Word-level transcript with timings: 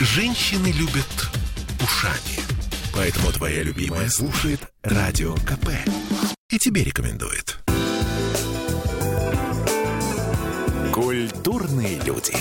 Женщины 0.00 0.68
любят 0.68 1.28
ушами. 1.82 2.38
Поэтому 2.94 3.32
твоя 3.32 3.64
любимая 3.64 4.08
слушает 4.08 4.60
Радио 4.84 5.34
КП. 5.34 5.70
И 6.50 6.58
тебе 6.58 6.84
рекомендует. 6.84 7.58
Культурные 10.94 11.98
люди. 12.04 12.36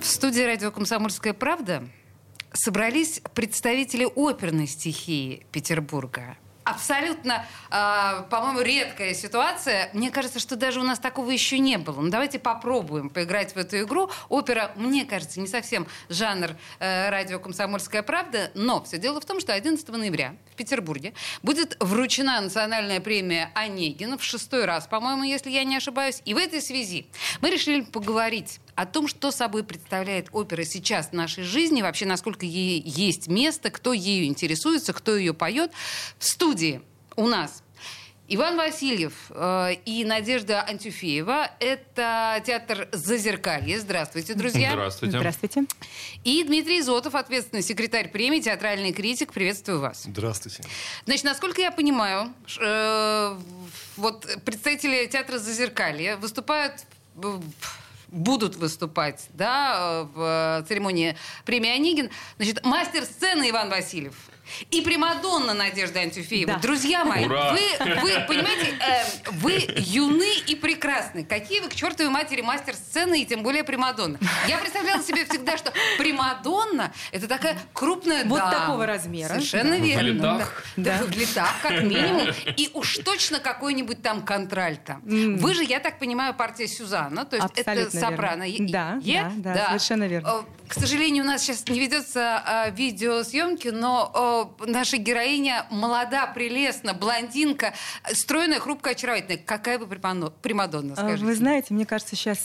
В 0.00 0.06
студии 0.06 0.42
радио 0.42 0.70
«Комсомольская 0.70 1.34
правда» 1.34 1.82
собрались 2.52 3.20
представители 3.34 4.06
оперной 4.14 4.68
стихии 4.68 5.44
Петербурга. 5.50 6.36
Абсолютно, 6.68 7.46
э, 7.70 8.24
по-моему, 8.28 8.60
редкая 8.60 9.14
ситуация. 9.14 9.88
Мне 9.94 10.10
кажется, 10.10 10.38
что 10.38 10.54
даже 10.54 10.80
у 10.80 10.82
нас 10.82 10.98
такого 10.98 11.30
еще 11.30 11.58
не 11.58 11.78
было. 11.78 12.00
Ну, 12.02 12.10
давайте 12.10 12.38
попробуем 12.38 13.08
поиграть 13.08 13.54
в 13.54 13.56
эту 13.56 13.80
игру. 13.80 14.10
Опера, 14.28 14.72
мне 14.76 15.06
кажется, 15.06 15.40
не 15.40 15.46
совсем 15.46 15.86
жанр 16.10 16.50
э, 16.78 17.08
радио 17.08 17.38
«Комсомольская 17.38 18.02
правда», 18.02 18.50
но 18.54 18.82
все 18.82 18.98
дело 18.98 19.18
в 19.20 19.24
том, 19.24 19.40
что 19.40 19.54
11 19.54 19.88
ноября 19.88 20.34
в 20.52 20.56
Петербурге 20.56 21.14
будет 21.42 21.74
вручена 21.80 22.38
национальная 22.42 23.00
премия 23.00 23.50
Онегина 23.54 24.18
в 24.18 24.22
шестой 24.22 24.66
раз, 24.66 24.86
по-моему, 24.86 25.22
если 25.22 25.50
я 25.50 25.64
не 25.64 25.76
ошибаюсь. 25.76 26.20
И 26.26 26.34
в 26.34 26.36
этой 26.36 26.60
связи 26.60 27.06
мы 27.40 27.48
решили 27.48 27.80
поговорить 27.80 28.60
о 28.78 28.86
том, 28.86 29.08
что 29.08 29.32
собой 29.32 29.64
представляет 29.64 30.28
опера 30.30 30.62
сейчас 30.62 31.08
в 31.08 31.12
нашей 31.12 31.42
жизни, 31.42 31.82
вообще 31.82 32.06
насколько 32.06 32.46
ей 32.46 32.80
есть 32.80 33.26
место, 33.26 33.70
кто 33.70 33.92
ею 33.92 34.26
интересуется, 34.26 34.92
кто 34.92 35.16
ее 35.16 35.34
поет. 35.34 35.72
В 36.20 36.24
студии 36.24 36.80
у 37.16 37.26
нас 37.26 37.64
Иван 38.28 38.56
Васильев 38.56 39.14
э, 39.30 39.72
и 39.84 40.04
Надежда 40.04 40.62
Антюфеева. 40.62 41.50
Это 41.58 42.40
театр 42.46 42.88
«Зазеркалье». 42.92 43.80
Здравствуйте, 43.80 44.34
друзья. 44.34 44.70
Здравствуйте. 44.70 45.18
Здравствуйте. 45.18 45.64
И 46.22 46.44
Дмитрий 46.44 46.78
Изотов, 46.78 47.16
ответственный 47.16 47.64
секретарь 47.64 48.10
премии, 48.12 48.38
театральный 48.38 48.92
критик. 48.92 49.32
Приветствую 49.32 49.80
вас. 49.80 50.04
Здравствуйте. 50.04 50.62
Значит, 51.04 51.24
насколько 51.24 51.60
я 51.60 51.72
понимаю, 51.72 52.32
э, 52.60 53.36
вот 53.96 54.24
представители 54.44 55.06
театра 55.06 55.38
«Зазеркалье» 55.38 56.14
выступают 56.14 56.84
в- 57.16 57.42
будут 58.08 58.56
выступать 58.56 59.26
да, 59.30 60.08
в 60.14 60.64
церемонии 60.68 61.16
премии 61.44 61.70
Онегин. 61.70 62.10
Значит, 62.36 62.64
мастер 62.64 63.04
сцены 63.04 63.50
Иван 63.50 63.70
Васильев 63.70 64.14
и 64.70 64.80
Примадонна 64.82 65.54
Надежда 65.54 66.00
Антюфеева. 66.00 66.54
Да. 66.54 66.58
Друзья 66.58 67.04
мои, 67.04 67.24
Ура! 67.26 67.52
вы, 67.52 67.60
вы 68.02 68.10
понимаете, 68.26 68.74
э, 68.80 69.04
вы 69.32 69.52
юны 69.76 70.34
и 70.46 70.54
прекрасны. 70.54 71.24
Какие 71.24 71.60
вы 71.60 71.68
к 71.68 71.74
чертовой 71.74 72.10
матери 72.10 72.40
мастер 72.42 72.74
сцены 72.74 73.22
и 73.22 73.26
тем 73.26 73.42
более 73.42 73.64
Примадонна. 73.64 74.18
Я 74.46 74.58
представляла 74.58 75.02
себе 75.02 75.24
всегда, 75.24 75.56
что 75.56 75.72
Примадонна 75.98 76.92
это 77.12 77.28
такая 77.28 77.56
крупная 77.72 78.24
Вот 78.24 78.38
дама. 78.38 78.50
такого 78.52 78.86
размера. 78.86 79.28
Совершенно 79.28 79.70
Да. 79.78 79.84
верно. 79.84 80.02
В 80.02 80.14
летах. 80.14 80.64
Да, 80.76 80.98
Да. 80.98 81.04
в 81.04 81.10
летах, 81.10 81.54
как 81.62 81.72
минимум. 81.82 82.28
И 82.56 82.70
уж 82.74 82.98
точно 82.98 83.38
какой-нибудь 83.40 84.02
там 84.02 84.22
контральто. 84.22 85.00
М. 85.06 85.38
Вы 85.38 85.54
же, 85.54 85.62
я 85.64 85.80
так 85.80 85.98
понимаю, 85.98 86.34
партия 86.34 86.66
Сюзанна, 86.66 87.24
то 87.24 87.36
есть 87.36 87.48
это 87.54 87.70
Абсолютно 87.72 88.00
сопрано. 88.00 88.48
верно. 88.48 88.68
Да, 88.70 88.98
е? 89.02 89.32
да, 89.36 89.54
да, 89.54 89.66
совершенно 89.68 90.04
верно. 90.08 90.28
Э, 90.28 90.42
К 90.68 90.74
сожалению, 90.74 91.24
у 91.24 91.26
нас 91.26 91.42
сейчас 91.42 91.66
не 91.68 91.80
ведется 91.80 92.42
а, 92.44 92.68
видеосъемки, 92.70 93.68
но 93.68 94.37
э, 94.44 94.64
наша 94.66 94.96
героиня 94.96 95.66
молода, 95.70 96.26
прелестна, 96.26 96.94
блондинка, 96.94 97.74
э, 98.04 98.14
стройная, 98.14 98.60
хрупкая, 98.60 98.94
очаровательная. 98.94 99.42
Какая 99.44 99.78
вы 99.78 99.86
примадонна, 99.86 100.94
А, 100.94 100.96
скажите? 100.96 101.24
Вы 101.24 101.34
знаете, 101.34 101.74
мне 101.74 101.86
кажется, 101.86 102.16
сейчас 102.16 102.38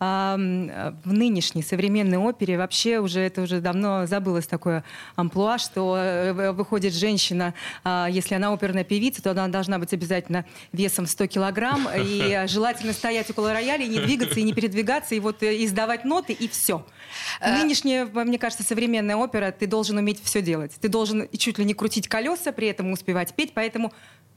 э, 0.00 0.04
э, 0.04 0.92
в 1.04 1.12
нынешней 1.12 1.62
современной 1.62 2.18
опере 2.18 2.58
вообще 2.58 2.98
уже 2.98 3.20
это 3.20 3.42
уже 3.42 3.60
давно 3.60 4.06
забылось 4.06 4.46
такое 4.46 4.84
амплуа, 5.16 5.58
что 5.58 5.96
э, 5.96 6.52
выходит 6.52 6.94
женщина, 6.94 7.54
а, 7.84 8.08
если 8.10 8.34
она 8.34 8.52
оперная 8.52 8.84
певица, 8.84 9.22
то 9.22 9.30
она 9.30 9.48
должна 9.48 9.78
быть 9.78 9.92
обязательно 9.92 10.44
весом 10.72 11.06
100 11.06 11.26
килограмм 11.26 11.88
и 11.96 12.44
желательно 12.46 12.92
стоять 12.92 13.30
около 13.30 13.52
рояля 13.52 13.84
и 13.84 13.88
не 13.88 14.00
двигаться, 14.00 14.40
и 14.40 14.42
не 14.42 14.52
передвигаться, 14.52 15.14
и 15.14 15.20
вот 15.20 15.42
э, 15.42 15.64
издавать 15.64 16.04
ноты, 16.04 16.32
и 16.32 16.48
все. 16.48 16.84
Э, 17.40 17.62
Нынешняя, 17.62 18.06
мне 18.06 18.38
кажется, 18.38 18.64
современная 18.64 19.16
опера, 19.16 19.52
ты 19.52 19.66
должен 19.66 19.96
уметь 19.98 20.22
все 20.22 20.42
делать. 20.42 20.72
Ты 20.80 20.88
должен 20.88 21.28
чуть 21.36 21.58
ли 21.58 21.64
не 21.64 21.74
крутить 21.74 22.08
колеса, 22.08 22.52
при 22.52 22.68
этом 22.68 22.92
успевать 22.92 23.34
петь, 23.34 23.52
поэтому... 23.54 23.92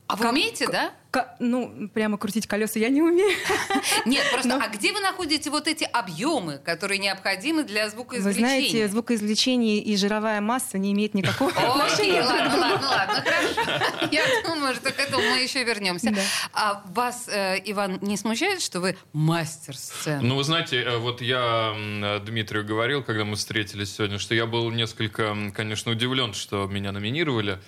А 0.10 0.16
вы 0.16 0.24
как- 0.24 0.32
умеете, 0.32 0.68
да? 0.68 0.92
Ну, 1.40 1.88
прямо 1.94 2.18
крутить 2.18 2.46
колеса 2.48 2.80
я 2.80 2.90
не 2.90 3.02
умею. 3.02 3.36
Нет, 4.06 4.24
просто, 4.32 4.60
а 4.62 4.68
где 4.70 4.92
вы 4.92 5.00
находите 5.00 5.50
вот 5.52 5.68
эти 5.68 5.84
объемы, 5.84 6.58
которые 6.58 6.98
необходимы 6.98 7.64
для 7.64 7.86
Вы 7.86 7.92
звукоизвлечения? 7.92 8.48
знаете, 8.48 8.88
звукоизвлечение 8.88 9.78
и 9.80 9.96
жировая 9.98 10.42
масса 10.42 10.78
не 10.80 10.94
имеет 10.94 11.14
никакого 11.14 11.52
Окей, 11.52 11.66
отношения. 11.66 12.22
ладно, 12.22 12.58
ладно, 12.58 12.88
ладно, 12.88 13.24
хорошо. 13.24 14.08
Я 14.12 14.24
думаю, 14.44 14.74
что 14.76 14.92
к 14.92 15.00
этому 15.00 15.24
мы 15.24 15.38
еще 15.40 15.64
вернемся. 15.64 16.12
Да. 16.12 16.22
А 16.54 16.84
вас, 16.88 17.28
э, 17.28 17.58
Иван, 17.66 18.00
не 18.02 18.18
смущает, 18.18 18.62
что 18.62 18.80
вы 18.80 18.98
мастер 19.14 19.78
сцены? 19.78 20.22
Ну, 20.24 20.36
вы 20.36 20.44
знаете, 20.44 20.78
э, 20.78 20.98
вот 20.98 21.22
я 21.22 21.74
э, 21.76 22.20
Дмитрию 22.26 22.66
говорил, 22.66 23.04
когда 23.04 23.26
мы 23.26 23.36
встретились 23.36 23.96
сегодня, 23.96 24.18
что 24.20 24.34
я 24.36 24.46
был 24.48 24.70
несколько, 24.72 25.36
конечно, 25.56 25.92
удивлен, 25.92 26.34
что 26.34 26.66
меня 26.68 26.92
номинировали. 26.92 27.60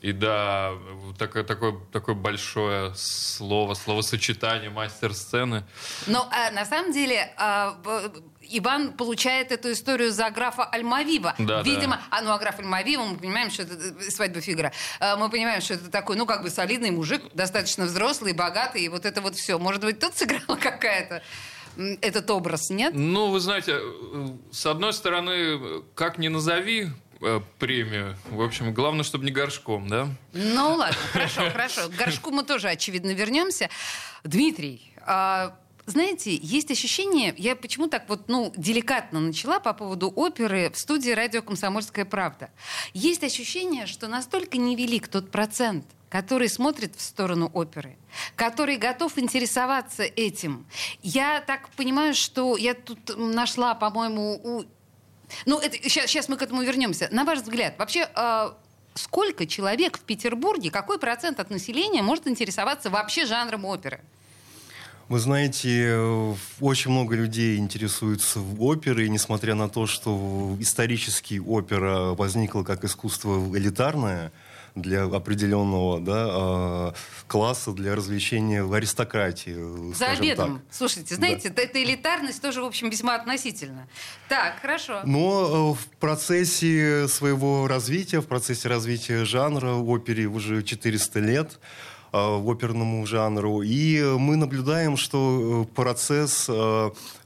И 0.00 0.12
да, 0.12 0.72
такое, 1.18 1.44
такое, 1.44 1.74
такое 1.92 2.14
большое 2.14 2.94
слово, 2.94 3.74
словосочетание 3.74 4.70
мастер 4.70 5.12
сцены. 5.12 5.64
Но 6.06 6.26
а, 6.32 6.50
на 6.52 6.64
самом 6.64 6.92
деле 6.92 7.34
а, 7.36 7.76
Иван 8.40 8.94
получает 8.94 9.52
эту 9.52 9.72
историю 9.72 10.10
за 10.10 10.30
графа 10.30 10.64
Альмавива. 10.64 11.34
Да, 11.38 11.60
Видимо, 11.62 12.00
а 12.10 12.22
ну 12.22 12.32
а 12.32 12.38
граф 12.38 12.58
Альмавива, 12.58 13.04
мы 13.04 13.18
понимаем, 13.18 13.50
что 13.50 13.64
это 13.64 13.74
э, 13.74 14.10
свадьба 14.10 14.40
Фигара. 14.40 14.72
А, 15.00 15.16
Мы 15.16 15.28
понимаем, 15.28 15.60
что 15.60 15.74
это 15.74 15.90
такой, 15.90 16.16
ну 16.16 16.24
как 16.24 16.42
бы 16.42 16.48
солидный 16.48 16.90
мужик, 16.90 17.22
достаточно 17.34 17.84
взрослый, 17.84 18.32
богатый, 18.32 18.82
и 18.82 18.88
вот 18.88 19.04
это 19.04 19.20
вот 19.20 19.36
все. 19.36 19.58
Может 19.58 19.82
быть, 19.82 19.98
тут 19.98 20.16
сыграла 20.16 20.56
какая-то 20.60 21.22
этот 22.00 22.30
образ, 22.30 22.70
нет? 22.70 22.94
Ну, 22.94 23.28
вы 23.28 23.38
знаете, 23.40 23.76
э, 23.78 24.28
с 24.50 24.64
одной 24.64 24.94
стороны, 24.94 25.82
как 25.94 26.16
ни 26.16 26.28
назови 26.28 26.88
премию, 27.58 28.16
в 28.30 28.40
общем, 28.40 28.72
главное, 28.72 29.04
чтобы 29.04 29.24
не 29.24 29.30
горшком, 29.30 29.88
да? 29.88 30.08
Ну 30.32 30.74
ладно, 30.74 30.96
хорошо, 31.12 31.50
хорошо. 31.52 31.88
К 31.88 31.94
горшку 31.94 32.30
мы 32.30 32.42
тоже, 32.42 32.68
очевидно, 32.68 33.10
вернемся. 33.10 33.68
Дмитрий, 34.24 34.92
а, 35.02 35.56
знаете, 35.86 36.34
есть 36.34 36.70
ощущение, 36.70 37.34
я 37.36 37.56
почему 37.56 37.88
так 37.88 38.08
вот, 38.08 38.28
ну, 38.28 38.52
деликатно 38.56 39.20
начала 39.20 39.60
по 39.60 39.72
поводу 39.72 40.12
оперы 40.14 40.70
в 40.70 40.78
студии 40.78 41.10
радио 41.10 41.42
«Комсомольская 41.42 42.04
правда». 42.04 42.50
Есть 42.94 43.24
ощущение, 43.24 43.86
что 43.86 44.08
настолько 44.08 44.56
невелик 44.56 45.08
тот 45.08 45.30
процент, 45.30 45.84
который 46.08 46.48
смотрит 46.48 46.96
в 46.96 47.00
сторону 47.00 47.50
оперы, 47.52 47.96
который 48.36 48.76
готов 48.76 49.18
интересоваться 49.18 50.02
этим. 50.02 50.66
Я 51.02 51.40
так 51.40 51.68
понимаю, 51.70 52.14
что 52.14 52.56
я 52.56 52.74
тут 52.74 53.16
нашла, 53.16 53.74
по-моему, 53.74 54.40
у 54.42 54.64
ну, 55.46 55.58
это, 55.58 55.76
сейчас, 55.76 56.06
сейчас 56.06 56.28
мы 56.28 56.36
к 56.36 56.42
этому 56.42 56.62
вернемся. 56.62 57.08
На 57.10 57.24
ваш 57.24 57.40
взгляд, 57.40 57.74
вообще, 57.78 58.08
э, 58.14 58.50
сколько 58.94 59.46
человек 59.46 59.98
в 59.98 60.02
Петербурге, 60.02 60.70
какой 60.70 60.98
процент 60.98 61.40
от 61.40 61.50
населения 61.50 62.02
может 62.02 62.26
интересоваться 62.26 62.90
вообще 62.90 63.26
жанром 63.26 63.64
оперы? 63.64 64.00
Вы 65.08 65.18
знаете, 65.18 66.36
очень 66.60 66.92
много 66.92 67.16
людей 67.16 67.58
интересуются 67.58 68.38
оперой, 68.60 69.08
несмотря 69.08 69.56
на 69.56 69.68
то, 69.68 69.88
что 69.88 70.56
исторически 70.60 71.40
опера 71.44 72.14
возникла 72.14 72.62
как 72.62 72.84
искусство 72.84 73.44
элитарное 73.56 74.30
для 74.74 75.04
определенного 75.04 76.00
да, 76.00 76.26
а, 76.30 76.94
класса, 77.26 77.72
для 77.72 77.94
развлечения 77.94 78.62
в 78.62 78.72
аристократии, 78.72 79.92
За 79.94 80.06
обедом. 80.12 80.54
так. 80.58 80.62
Слушайте, 80.70 81.14
знаете, 81.16 81.48
это- 81.48 81.62
эта 81.62 81.82
элитарность 81.82 82.40
тоже, 82.40 82.62
в 82.62 82.64
общем, 82.66 82.90
весьма 82.90 83.16
относительно. 83.16 83.88
Так, 84.28 84.60
хорошо. 84.60 85.00
Но 85.04 85.74
э, 85.74 85.80
в 85.80 85.86
процессе 85.98 87.08
своего 87.08 87.66
развития, 87.68 88.20
в 88.20 88.26
процессе 88.26 88.68
развития 88.68 89.24
жанра 89.24 89.72
в 89.74 89.88
опере 89.90 90.26
уже 90.26 90.62
400 90.62 91.18
лет, 91.20 91.58
э, 92.12 92.16
в 92.18 92.48
оперному 92.48 93.04
жанру. 93.06 93.62
И 93.62 94.00
мы 94.02 94.36
наблюдаем, 94.36 94.96
что 94.96 95.66
э, 95.70 95.74
процесс, 95.74 96.48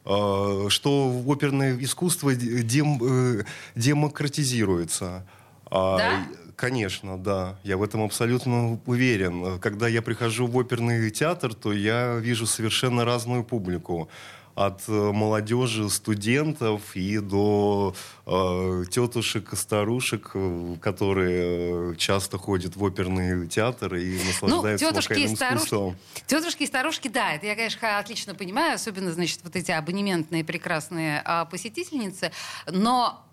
что 0.06 1.22
оперное 1.26 1.78
искусство 1.82 2.34
дем- 2.34 3.44
демократизируется. 3.74 5.26
А, 5.70 5.96
Да? 5.98 6.26
Конечно, 6.56 7.18
да. 7.18 7.58
Я 7.64 7.76
в 7.76 7.82
этом 7.82 8.02
абсолютно 8.02 8.78
уверен. 8.86 9.58
Когда 9.60 9.88
я 9.88 10.02
прихожу 10.02 10.46
в 10.46 10.56
оперный 10.56 11.10
театр, 11.10 11.54
то 11.54 11.72
я 11.72 12.16
вижу 12.16 12.46
совершенно 12.46 13.04
разную 13.04 13.44
публику. 13.44 14.08
от 14.54 14.82
э, 14.88 14.92
молодежи, 14.92 15.90
студентов 15.90 16.94
и 16.94 17.18
до 17.18 17.94
э, 18.26 18.84
тетушек 18.90 19.52
и 19.52 19.56
старушек, 19.56 20.30
э, 20.34 20.76
которые 20.80 21.92
э, 21.92 21.94
часто 21.96 22.38
ходят 22.38 22.76
в 22.76 22.84
оперный 22.84 23.48
театр 23.48 23.96
и 23.96 24.16
наслаждаются 24.24 24.86
ну, 24.86 24.90
тетушки 24.92 25.12
и 25.12 25.34
старушки, 25.34 25.56
искусством. 25.56 25.96
Тетушки 26.26 26.62
и 26.62 26.66
старушки, 26.66 27.08
да, 27.08 27.32
это 27.32 27.46
я, 27.46 27.56
конечно, 27.56 27.98
отлично 27.98 28.34
понимаю, 28.34 28.76
особенно, 28.76 29.12
значит, 29.12 29.40
вот 29.42 29.56
эти 29.56 29.72
абонементные 29.72 30.44
прекрасные 30.44 31.20
а, 31.24 31.46
посетительницы, 31.46 32.30
но 32.70 33.23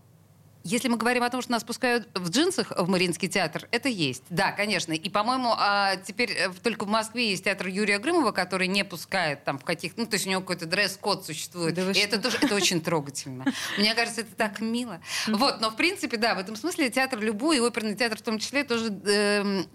если 0.63 0.87
мы 0.87 0.97
говорим 0.97 1.23
о 1.23 1.29
том, 1.29 1.41
что 1.41 1.51
нас 1.51 1.63
пускают 1.63 2.07
в 2.13 2.29
джинсах 2.29 2.71
в 2.75 2.87
Мариинский 2.87 3.27
театр, 3.27 3.67
это 3.71 3.89
есть. 3.89 4.23
Да, 4.29 4.51
конечно. 4.51 4.93
И, 4.93 5.09
по-моему, 5.09 5.53
а, 5.57 5.95
теперь 5.95 6.31
э, 6.31 6.49
только 6.61 6.85
в 6.85 6.89
Москве 6.89 7.31
есть 7.31 7.45
театр 7.45 7.67
Юрия 7.67 7.97
Грымова, 7.97 8.31
который 8.31 8.67
не 8.67 8.85
пускает 8.85 9.43
там 9.43 9.57
в 9.57 9.63
каких... 9.63 9.97
Ну, 9.97 10.05
то 10.05 10.15
есть 10.15 10.27
у 10.27 10.29
него 10.29 10.41
какой-то 10.41 10.67
дресс-код 10.67 11.25
существует. 11.25 11.73
Да 11.73 11.89
и 11.89 11.93
что? 11.93 12.03
это 12.03 12.21
тоже 12.21 12.37
это 12.41 12.55
очень 12.55 12.81
трогательно. 12.81 13.45
Мне 13.77 13.95
кажется, 13.95 14.21
это 14.21 14.35
так 14.35 14.59
мило. 14.59 15.01
Вот, 15.27 15.61
но 15.61 15.71
в 15.71 15.75
принципе, 15.75 16.17
да, 16.17 16.35
в 16.35 16.39
этом 16.39 16.55
смысле 16.55 16.89
театр 16.89 17.19
любой, 17.19 17.57
и 17.57 17.59
оперный 17.59 17.95
театр 17.95 18.17
в 18.17 18.21
том 18.21 18.37
числе, 18.37 18.63
тоже 18.63 18.87
эм, 19.05 19.67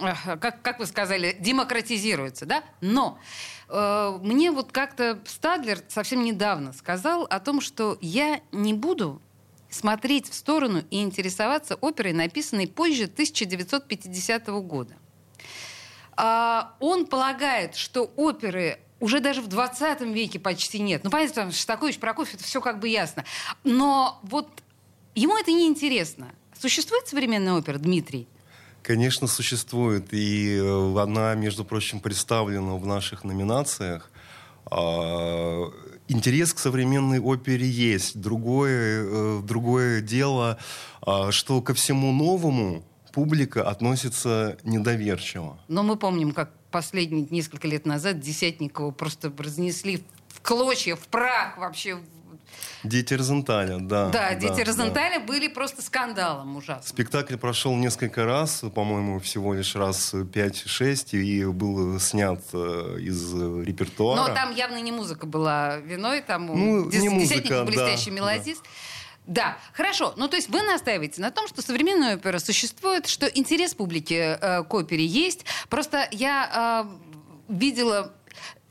как, 0.00 0.62
как 0.62 0.78
вы 0.78 0.86
сказали, 0.86 1.36
демократизируется, 1.38 2.46
да? 2.46 2.64
Но 2.80 3.18
э, 3.68 4.18
мне 4.22 4.50
вот 4.50 4.72
как-то 4.72 5.20
Стадлер 5.26 5.80
совсем 5.88 6.24
недавно 6.24 6.72
сказал 6.72 7.24
о 7.24 7.38
том, 7.40 7.60
что 7.60 7.98
я 8.00 8.40
не 8.50 8.74
буду 8.74 9.20
смотреть 9.74 10.30
в 10.30 10.34
сторону 10.34 10.84
и 10.90 11.02
интересоваться 11.02 11.74
оперой, 11.74 12.12
написанной 12.12 12.66
позже 12.68 13.04
1950 13.04 14.46
года. 14.62 14.94
А, 16.16 16.74
он 16.80 17.06
полагает, 17.06 17.74
что 17.74 18.12
оперы 18.16 18.78
уже 19.00 19.20
даже 19.20 19.42
в 19.42 19.48
20 19.48 20.00
веке 20.02 20.38
почти 20.38 20.78
нет. 20.78 21.02
Ну, 21.04 21.10
понятно, 21.10 21.34
там 21.34 21.52
Шостакович, 21.52 21.98
Прокофьев, 21.98 22.36
это 22.36 22.44
все 22.44 22.60
как 22.60 22.78
бы 22.78 22.88
ясно. 22.88 23.24
Но 23.64 24.20
вот 24.22 24.62
ему 25.14 25.36
это 25.36 25.50
не 25.50 25.66
интересно. 25.66 26.30
Существует 26.58 27.08
современная 27.08 27.54
опера, 27.54 27.78
Дмитрий? 27.78 28.28
Конечно, 28.82 29.26
существует. 29.26 30.12
И 30.12 30.56
э, 30.56 30.98
она, 30.98 31.34
между 31.34 31.64
прочим, 31.64 32.00
представлена 32.00 32.74
в 32.74 32.86
наших 32.86 33.24
номинациях. 33.24 34.10
Интерес 36.08 36.52
к 36.52 36.58
современной 36.58 37.18
опере 37.18 37.66
есть. 37.66 38.20
Другое, 38.20 39.04
э, 39.04 39.40
другое 39.42 40.02
дело, 40.02 40.58
а, 41.00 41.32
что 41.32 41.62
ко 41.62 41.72
всему 41.72 42.12
новому 42.12 42.84
публика 43.12 43.68
относится 43.68 44.58
недоверчиво. 44.64 45.58
Но 45.68 45.82
мы 45.82 45.96
помним, 45.96 46.32
как 46.32 46.50
последние 46.70 47.26
несколько 47.30 47.68
лет 47.68 47.86
назад 47.86 48.20
Десятникова 48.20 48.90
просто 48.90 49.32
разнесли 49.38 50.04
в 50.28 50.42
клочья, 50.42 50.96
в 50.96 51.06
прах 51.08 51.56
вообще. 51.56 51.98
Дети 52.82 53.14
Розенталя, 53.14 53.78
да. 53.80 54.08
Да, 54.10 54.34
дети 54.34 54.58
да. 54.58 54.64
Розенталя 54.64 55.20
были 55.20 55.48
просто 55.48 55.80
скандалом 55.82 56.56
ужасным. 56.56 56.84
Спектакль 56.86 57.36
прошел 57.36 57.74
несколько 57.76 58.24
раз, 58.24 58.62
по-моему, 58.74 59.20
всего 59.20 59.54
лишь 59.54 59.74
раз 59.74 60.12
5-6, 60.14 61.16
и 61.18 61.44
был 61.46 61.98
снят 61.98 62.40
э, 62.52 62.98
из 63.00 63.32
репертуара. 63.34 64.20
Но 64.28 64.34
там 64.34 64.54
явно 64.54 64.80
не 64.80 64.92
музыка 64.92 65.26
была 65.26 65.76
виной, 65.78 66.20
там 66.20 66.46
Ну, 66.46 66.90
дес- 66.90 67.00
не 67.00 67.08
музыка, 67.08 67.64
блестящий 67.64 68.10
да, 68.10 68.16
мелодист. 68.16 68.62
Да, 69.26 69.56
хорошо. 69.72 70.12
Ну, 70.16 70.28
то 70.28 70.36
есть 70.36 70.50
вы 70.50 70.60
настаиваете 70.62 71.22
на 71.22 71.30
том, 71.30 71.48
что 71.48 71.62
современная 71.62 72.16
опера 72.16 72.38
существует, 72.38 73.06
что 73.06 73.26
интерес 73.26 73.74
публики 73.74 74.36
э, 74.38 74.62
к 74.64 74.74
опере 74.74 75.06
есть. 75.06 75.46
Просто 75.70 76.06
я 76.12 76.84
э, 77.48 77.52
видела 77.52 78.12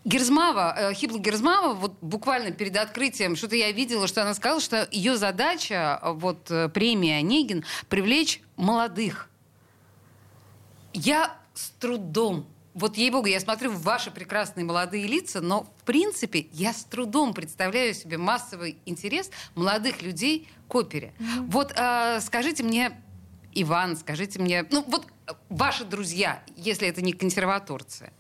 Герзмава, 0.05 0.75
э, 0.77 0.93
Хибла 0.93 1.19
Герзмава, 1.19 1.73
вот 1.73 1.93
буквально 2.01 2.51
перед 2.51 2.75
открытием, 2.75 3.35
что-то 3.35 3.55
я 3.55 3.71
видела, 3.71 4.07
что 4.07 4.21
она 4.21 4.33
сказала, 4.33 4.59
что 4.59 4.87
ее 4.91 5.15
задача, 5.15 5.99
вот 6.03 6.51
э, 6.51 6.67
премия 6.69 7.17
Онегин, 7.17 7.63
привлечь 7.87 8.41
молодых. 8.57 9.29
Я 10.93 11.37
с 11.53 11.69
трудом, 11.79 12.45
вот 12.73 12.97
ей-богу, 12.97 13.27
я 13.27 13.39
смотрю 13.39 13.71
в 13.71 13.81
ваши 13.83 14.11
прекрасные 14.11 14.65
молодые 14.65 15.07
лица, 15.07 15.39
но 15.39 15.63
в 15.63 15.83
принципе 15.85 16.47
я 16.51 16.73
с 16.73 16.83
трудом 16.83 17.33
представляю 17.33 17.93
себе 17.93 18.17
массовый 18.17 18.77
интерес 18.85 19.31
молодых 19.55 20.01
людей 20.01 20.49
к 20.67 20.75
опере. 20.75 21.13
Вот 21.47 21.73
э, 21.75 22.19
скажите 22.19 22.63
мне, 22.63 23.01
Иван, 23.53 23.95
скажите 23.95 24.39
мне, 24.39 24.65
ну 24.69 24.83
вот 24.85 25.07
э, 25.27 25.31
ваши 25.49 25.85
друзья, 25.85 26.43
если 26.57 26.89
это 26.89 27.01
не 27.01 27.13
консерваторцы, 27.13 28.11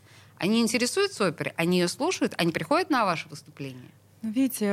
они 0.43 0.59
интересуются 0.59 1.27
оперой, 1.27 1.53
они 1.55 1.79
ее 1.79 1.87
слушают, 1.87 2.33
они 2.37 2.51
приходят 2.51 2.89
на 2.89 3.05
ваши 3.05 3.29
выступления? 3.29 3.89
Ну, 4.21 4.31
видите, 4.31 4.65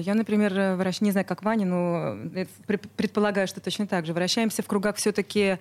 я, 0.00 0.14
например, 0.14 0.76
вращ... 0.76 1.00
не 1.00 1.10
знаю, 1.10 1.26
как 1.26 1.42
Ваня, 1.42 1.66
но 1.66 2.16
э, 2.34 2.46
пре- 2.66 2.88
предполагаю, 2.96 3.46
что 3.48 3.60
точно 3.60 3.86
так 3.86 4.06
же. 4.06 4.12
Вращаемся 4.12 4.62
в 4.62 4.66
кругах 4.66 4.96
все-таки 4.96 5.58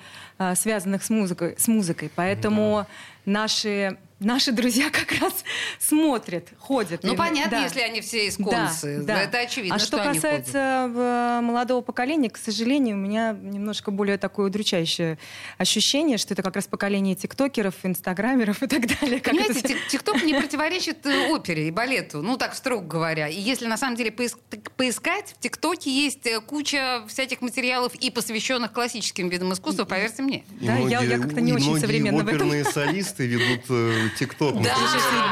связанных 0.55 1.03
с 1.03 1.09
музыкой, 1.09 1.55
с 1.57 1.67
музыкой. 1.67 2.11
Поэтому 2.15 2.85
наши, 3.25 3.97
наши 4.19 4.51
друзья 4.51 4.89
как 4.91 5.11
раз 5.19 5.33
смотрят, 5.79 6.47
ходят. 6.57 7.03
Ну, 7.03 7.15
понятно, 7.15 7.51
да. 7.59 7.63
если 7.63 7.81
они 7.81 8.01
все 8.01 8.27
исконцы. 8.27 8.99
Да, 8.99 9.15
да. 9.15 9.21
Это 9.23 9.39
очевидно, 9.39 9.75
А 9.75 9.79
что, 9.79 10.01
они 10.01 10.13
касается 10.19 10.57
э, 10.93 11.41
молодого 11.41 11.81
поколения, 11.81 12.29
к 12.29 12.37
сожалению, 12.37 12.95
у 12.95 12.99
меня 12.99 13.31
немножко 13.39 13.91
более 13.91 14.17
такое 14.17 14.47
удручающее 14.47 15.17
ощущение, 15.57 16.17
что 16.17 16.33
это 16.33 16.43
как 16.43 16.55
раз 16.55 16.67
поколение 16.67 17.15
тиктокеров, 17.15 17.75
инстаграмеров 17.83 18.61
и 18.63 18.67
так 18.67 18.87
далее. 18.99 19.19
Как 19.19 19.33
Понимаете, 19.33 19.59
это- 19.59 19.67
тик- 19.69 19.87
ТикТок 19.89 20.23
не 20.23 20.33
противоречит 20.33 21.05
э, 21.05 21.29
опере 21.31 21.67
и 21.67 21.71
балету, 21.71 22.21
ну 22.21 22.37
так 22.37 22.55
строго 22.55 22.85
говоря. 22.85 23.27
И 23.27 23.39
если 23.39 23.67
на 23.67 23.77
самом 23.77 23.95
деле 23.95 24.11
поис- 24.11 24.37
поискать, 24.77 25.35
в 25.37 25.41
ТикТоке 25.41 25.89
есть 25.91 26.25
э, 26.25 26.39
куча 26.41 27.03
всяких 27.07 27.41
материалов 27.41 27.95
и 27.95 28.11
посвященных 28.11 28.71
классическим 28.73 29.29
видам 29.29 29.53
искусства, 29.53 29.85
поверьте 29.85 30.21
мне. 30.21 30.43
И 30.59 30.65
Да, 30.67 30.77
я- 30.77 31.01
я 31.01 31.17
как-то 31.19 31.41
не 31.41 31.53
очень 31.53 31.65
многие 31.67 31.81
современно 31.81 32.23
в 32.23 32.27
этом. 32.27 32.35
оперные 32.49 32.63
солисты 32.71 33.25
ведут 33.27 34.08
ТикТок. 34.09 34.61
Да. 34.61 34.75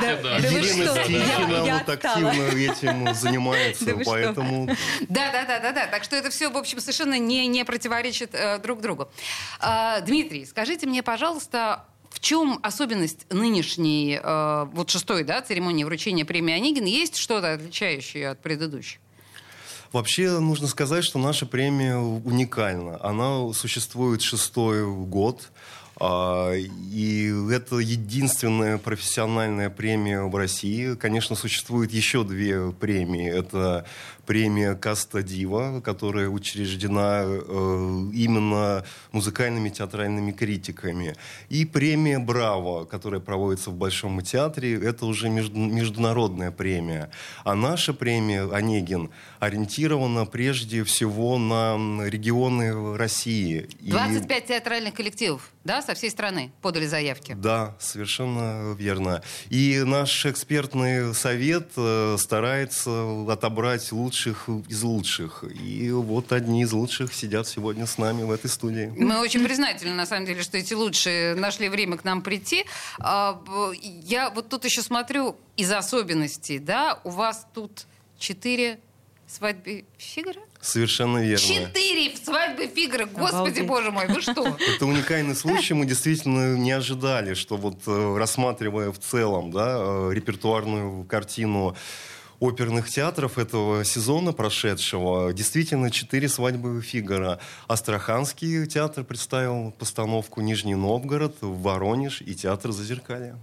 Да, 0.02 0.38
Елена? 0.38 1.04
Стихина 1.04 1.64
вот 1.64 1.90
активно 1.90 2.32
этим 2.56 3.14
занимается, 3.14 3.98
поэтому 4.06 4.68
Да, 5.10 5.32
да, 5.32 5.46
да, 5.46 5.60
да, 5.60 5.72
да. 5.72 5.88
Так 5.88 6.04
что 6.04 6.16
это 6.16 6.30
все, 6.30 6.50
в 6.50 6.58
общем, 6.58 6.80
совершенно 6.80 7.18
не, 7.20 7.48
не 7.48 7.66
противоречит 7.66 8.34
э, 8.34 8.60
друг 8.60 8.82
другу. 8.82 9.10
А, 9.60 10.02
Дмитрий, 10.02 10.46
скажите 10.46 10.88
мне, 10.88 11.04
пожалуйста, 11.04 11.86
в 12.10 12.20
чем 12.20 12.60
особенность 12.64 13.32
нынешней, 13.32 14.20
э, 14.22 14.66
вот 14.74 14.90
шестой, 14.90 15.24
да, 15.24 15.42
церемонии 15.42 15.84
вручения 15.84 16.26
премии 16.26 16.54
Онегин? 16.54 16.86
Есть 16.86 17.18
что-то 17.18 17.54
отличающее 17.54 18.30
от 18.30 18.40
предыдущих? 18.42 19.00
Вообще 19.94 20.40
нужно 20.40 20.68
сказать, 20.68 21.04
что 21.04 21.18
наша 21.18 21.46
премия 21.46 21.98
уникальна. 21.98 23.00
Она 23.02 23.54
существует 23.54 24.22
шестой 24.22 24.86
год. 24.86 25.50
А, 26.00 26.54
И 26.54 27.32
это 27.52 27.78
единственная 27.78 28.78
профессиональная 28.78 29.70
премия 29.70 30.22
в 30.24 30.36
России. 30.36 30.96
Конечно, 30.96 31.36
существует 31.36 31.92
еще 31.92 32.24
две 32.24 32.72
премии. 32.72 33.30
Это 33.30 33.86
премия 34.26 34.76
Каста 34.76 35.24
Дива, 35.24 35.80
которая 35.80 36.28
учреждена 36.28 37.24
э, 37.26 38.10
именно 38.14 38.84
музыкальными 39.14 39.70
театральными 39.70 40.34
критиками. 40.34 41.16
И 41.48 41.64
премия 41.64 42.20
Браво, 42.20 42.84
которая 42.84 43.22
проводится 43.22 43.70
в 43.72 43.76
Большом 43.76 44.22
театре. 44.22 44.74
Это 44.84 45.06
уже 45.06 45.30
между- 45.30 45.58
международная 45.58 46.52
премия. 46.52 47.10
А 47.46 47.56
наша 47.56 47.94
премия 47.94 48.50
Онегин 48.52 49.10
ориентирована 49.40 50.26
прежде 50.26 50.84
всего 50.84 51.38
на 51.38 52.04
регионы 52.06 52.98
России. 52.98 53.70
И- 53.82 53.92
25 53.92 54.48
театральных 54.48 54.94
коллективов, 54.94 55.50
да, 55.64 55.82
со 55.88 55.96
всей 55.96 56.12
страны 56.12 56.52
подали 56.62 56.86
заявки. 56.86 57.34
Да, 57.34 57.76
совершенно 57.80 58.74
верно. 58.74 59.24
И 59.50 59.82
наш 59.86 60.26
экспертный 60.26 61.16
совет 61.16 61.72
э, 61.78 62.18
старается 62.20 62.92
отобрать 63.32 63.90
лучших 63.94 64.50
из 64.68 64.84
лучших. 64.84 65.46
И 65.46 65.90
вот 65.92 66.34
одни 66.34 66.64
из 66.64 66.74
лучших 66.74 67.14
сидят 67.14 67.48
сегодня 67.48 67.86
с 67.86 67.98
нами 67.98 68.24
в 68.24 68.32
этой 68.32 68.50
студии. 68.50 68.94
Мы 68.98 69.20
очень 69.22 69.46
признательны, 69.46 69.96
на 69.96 70.06
самом 70.06 70.26
деле, 70.26 70.44
что 70.44 70.58
эти 70.58 70.74
лучшие 70.74 71.36
нашли 71.36 71.70
время 71.70 71.98
к 71.98 72.04
нам 72.04 72.22
прийти. 72.22 72.66
А, 73.00 73.42
Я 74.04 74.30
вот 74.30 74.50
тут 74.50 74.66
еще 74.66 74.82
смотрю 74.82 75.38
из 75.56 75.72
особенностей, 75.72 76.60
да, 76.60 77.00
у 77.06 77.12
вас 77.12 77.48
тут 77.54 77.88
четыре 78.20 78.80
свадьбы 79.26 79.86
Фигара? 79.98 80.42
Совершенно 80.68 81.20
верно. 81.20 81.46
Четыре 81.46 82.14
свадьбы 82.18 82.68
Фигара! 82.68 83.06
Господи, 83.06 83.36
Обалдеть. 83.36 83.68
боже 83.68 83.92
мой, 83.92 84.08
вы 84.08 84.22
что? 84.22 84.46
Это 84.76 84.86
уникальный 84.86 85.36
случай. 85.36 85.74
Мы 85.74 85.86
действительно 85.86 86.58
не 86.58 86.72
ожидали, 86.72 87.36
что 87.36 87.56
вот 87.56 87.80
э, 87.88 88.16
рассматривая 88.18 88.92
в 88.92 89.00
целом 89.00 89.52
да, 89.52 89.78
э, 89.80 90.10
репертуарную 90.14 91.06
картину 91.06 91.78
оперных 92.42 92.90
театров 92.90 93.38
этого 93.38 93.86
сезона 93.86 94.34
прошедшего, 94.34 95.32
действительно 95.32 95.90
четыре 95.90 96.28
свадьбы 96.28 96.82
Фигара. 96.82 97.40
Астраханский 97.68 98.68
театр 98.68 99.06
представил 99.06 99.72
постановку 99.72 100.42
Нижний 100.42 100.76
Новгород, 100.76 101.38
Воронеж 101.40 102.22
и 102.22 102.36
театр 102.36 102.72
Зазеркалья. 102.74 103.40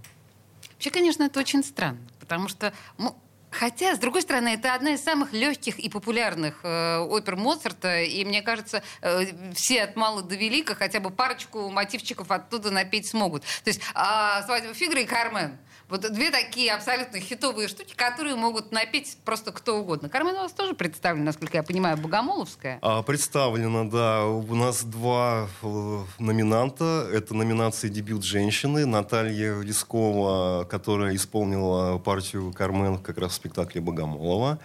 Вообще, 0.75 0.91
конечно, 0.91 1.23
это 1.23 1.39
очень 1.39 1.63
странно, 1.63 1.97
потому 2.19 2.47
что, 2.49 2.71
ну, 2.99 3.15
Хотя, 3.59 3.95
с 3.95 3.99
другой 3.99 4.21
стороны, 4.21 4.49
это 4.49 4.73
одна 4.73 4.93
из 4.93 5.03
самых 5.03 5.31
легких 5.31 5.79
и 5.79 5.89
популярных 5.89 6.59
э, 6.63 6.97
опер 6.97 7.37
Моцарта, 7.37 8.01
и 8.01 8.25
мне 8.25 8.41
кажется, 8.41 8.83
э, 9.01 9.53
все 9.53 9.83
от 9.83 9.95
мала 9.95 10.21
до 10.21 10.35
велика 10.35 10.75
хотя 10.75 10.99
бы 10.99 11.09
парочку 11.09 11.69
мотивчиков 11.69 12.31
оттуда 12.31 12.69
напеть 12.71 13.07
смогут. 13.07 13.43
То 13.63 13.69
есть 13.69 13.79
э, 13.79 14.45
«Свадьба 14.45 14.73
Фигра» 14.73 15.01
и 15.01 15.05
«Кармен». 15.05 15.57
Вот 15.87 16.01
две 16.11 16.31
такие 16.31 16.73
абсолютно 16.73 17.19
хитовые 17.19 17.67
штуки, 17.67 17.93
которые 17.95 18.35
могут 18.35 18.71
напеть 18.71 19.17
просто 19.23 19.51
кто 19.51 19.77
угодно. 19.77 20.09
Кармен 20.09 20.33
у 20.33 20.39
вас 20.39 20.51
тоже 20.51 20.73
представлена, 20.73 21.25
насколько 21.25 21.57
я 21.57 21.63
понимаю, 21.63 21.95
Богомоловская. 21.97 22.79
А, 22.81 23.03
представлено, 23.03 23.87
да. 23.87 24.25
У 24.25 24.55
нас 24.55 24.83
два 24.83 25.47
э, 25.61 26.03
номинанта. 26.17 27.07
Это 27.13 27.35
номинация 27.35 27.91
«Дебют 27.91 28.23
женщины». 28.23 28.87
Наталья 28.87 29.61
Лескова, 29.61 30.63
которая 30.63 31.15
исполнила 31.15 31.99
партию 31.99 32.51
Кармен 32.51 32.97
как 32.97 33.19
раз 33.19 33.37
спектакле 33.45 33.81
Богомолова. 33.81 34.59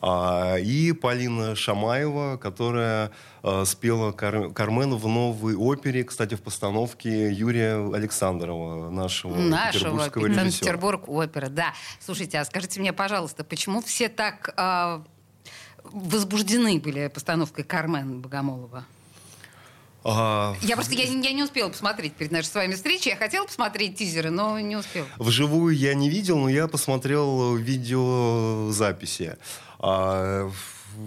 А, 0.00 0.56
и 0.58 0.92
Полина 0.92 1.56
Шамаева, 1.56 2.36
которая 2.36 3.10
а, 3.42 3.64
спела 3.64 4.12
Кар- 4.12 4.50
Кармен 4.52 4.94
в 4.94 5.08
новой 5.08 5.54
опере, 5.56 6.04
кстати, 6.04 6.34
в 6.34 6.42
постановке 6.42 7.32
Юрия 7.32 7.74
Александрова, 7.92 8.90
нашего, 8.90 9.34
Нашего 9.36 9.72
петербургского 9.72 10.26
режиссера. 10.26 10.42
Санкт-Петербург 10.44 11.08
опера, 11.08 11.48
да. 11.48 11.74
Слушайте, 12.00 12.38
а 12.38 12.44
скажите 12.44 12.78
мне, 12.80 12.92
пожалуйста, 12.92 13.42
почему 13.44 13.80
все 13.82 14.08
так 14.08 14.54
а, 14.56 15.02
возбуждены 15.84 16.78
были 16.78 17.08
постановкой 17.08 17.64
Кармен 17.64 18.20
Богомолова? 18.20 18.84
А, 20.04 20.54
Я 20.62 20.76
просто 20.76 20.94
я, 20.94 21.08
не- 21.08 21.26
я 21.26 21.32
не 21.32 21.42
успела 21.42 21.68
посмотреть 21.68 22.14
перед 22.14 22.30
нашей 22.32 22.46
с 22.46 22.54
вами 22.54 22.74
встречей. 22.74 23.10
Я 23.10 23.16
хотела 23.16 23.46
посмотреть 23.46 23.96
тизеры, 23.96 24.30
но 24.30 24.58
не 24.60 24.76
успела. 24.76 25.06
Вживую 25.18 25.76
я 25.76 25.94
не 25.94 26.08
видел, 26.08 26.38
но 26.38 26.48
я 26.48 26.68
посмотрел 26.68 27.56
видеозаписи. 27.56 29.36
А, 29.78 30.50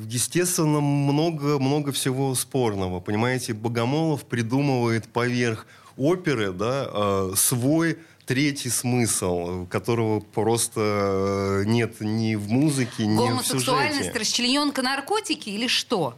Естественно, 0.07 0.79
много, 0.79 1.59
много 1.59 1.91
всего 1.91 2.33
спорного. 2.35 3.01
Понимаете, 3.01 3.53
Богомолов 3.53 4.23
придумывает 4.23 5.07
поверх 5.09 5.65
оперы 5.97 6.53
да, 6.53 6.87
а, 6.89 7.33
свой 7.35 7.97
третий 8.25 8.69
смысл, 8.69 9.65
которого 9.67 10.21
просто 10.21 10.79
э, 10.79 11.63
нет 11.65 11.99
ни 11.99 12.35
в 12.35 12.49
музыке, 12.49 13.05
ни 13.05 13.15
в 13.15 13.17
Гомосексуальность, 13.17 13.97
сюжете. 13.97 14.19
расчлененка, 14.19 14.81
наркотики 14.81 15.49
или 15.49 15.67
что? 15.67 16.17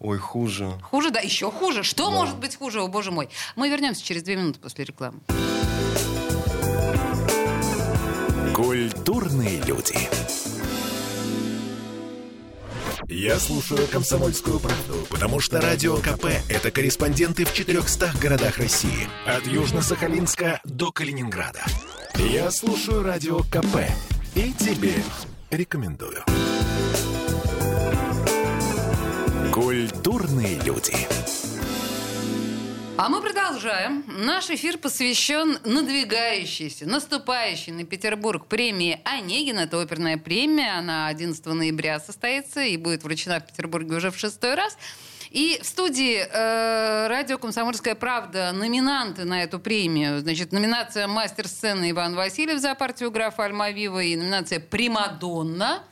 Ой, 0.00 0.18
хуже. 0.18 0.72
Хуже, 0.82 1.10
да, 1.10 1.20
еще 1.20 1.50
хуже. 1.50 1.82
Что 1.82 2.06
Да. 2.06 2.10
может 2.10 2.38
быть 2.38 2.56
хуже, 2.56 2.80
о 2.80 2.88
боже 2.88 3.10
мой? 3.10 3.28
Мы 3.54 3.68
вернемся 3.68 4.02
через 4.02 4.22
две 4.22 4.36
минуты 4.36 4.58
после 4.58 4.84
рекламы. 4.86 5.20
Культурные 8.54 9.60
люди. 9.62 9.96
Я 13.08 13.38
слушаю 13.38 13.86
«Комсомольскую 13.88 14.60
правду», 14.60 15.06
потому 15.10 15.40
что 15.40 15.60
«Радио 15.60 15.96
КП»— 15.96 16.26
это 16.48 16.70
корреспонденты 16.70 17.44
в 17.44 17.52
400 17.52 18.12
городах 18.22 18.58
России. 18.58 19.08
От 19.26 19.44
Южно-Сахалинска 19.46 20.60
до 20.64 20.92
Калининграда. 20.92 21.64
Я 22.14 22.50
слушаю 22.50 23.02
«Радио 23.02 23.40
КП» 23.40 23.88
и 24.34 24.52
тебе 24.52 24.94
рекомендую. 25.50 26.22
Культурные 29.52 30.60
люди. 30.60 30.94
А 32.96 33.08
мы 33.08 33.20
продолжаем. 33.20 34.04
Наш 34.06 34.48
эфир 34.48 34.78
посвящен 34.78 35.58
надвигающейся, 35.64 36.86
наступающей 36.86 37.72
на 37.72 37.84
Петербург 37.84 38.46
премии 38.46 39.00
Онегина. 39.04 39.60
Это 39.60 39.82
оперная 39.82 40.18
премия. 40.18 40.78
Она 40.78 41.08
11 41.08 41.44
ноября 41.46 41.98
состоится 41.98 42.62
и 42.62 42.76
будет 42.76 43.02
вручена 43.02 43.40
в 43.40 43.46
Петербурге 43.46 43.96
уже 43.96 44.12
в 44.12 44.16
шестой 44.16 44.54
раз. 44.54 44.78
И 45.30 45.58
в 45.60 45.66
студии 45.66 46.18
э, 46.18 47.08
радио 47.08 47.36
«Комсомольская 47.36 47.96
правда» 47.96 48.52
номинанты 48.52 49.24
на 49.24 49.42
эту 49.42 49.58
премию. 49.58 50.20
Значит, 50.20 50.52
номинация 50.52 51.08
«Мастер 51.08 51.48
сцены» 51.48 51.90
Иван 51.90 52.14
Васильев 52.14 52.60
за 52.60 52.76
партию 52.76 53.10
графа 53.10 53.46
Альмавива 53.46 54.00
и 54.00 54.14
номинация 54.14 54.60
«Примадонна» 54.60 55.82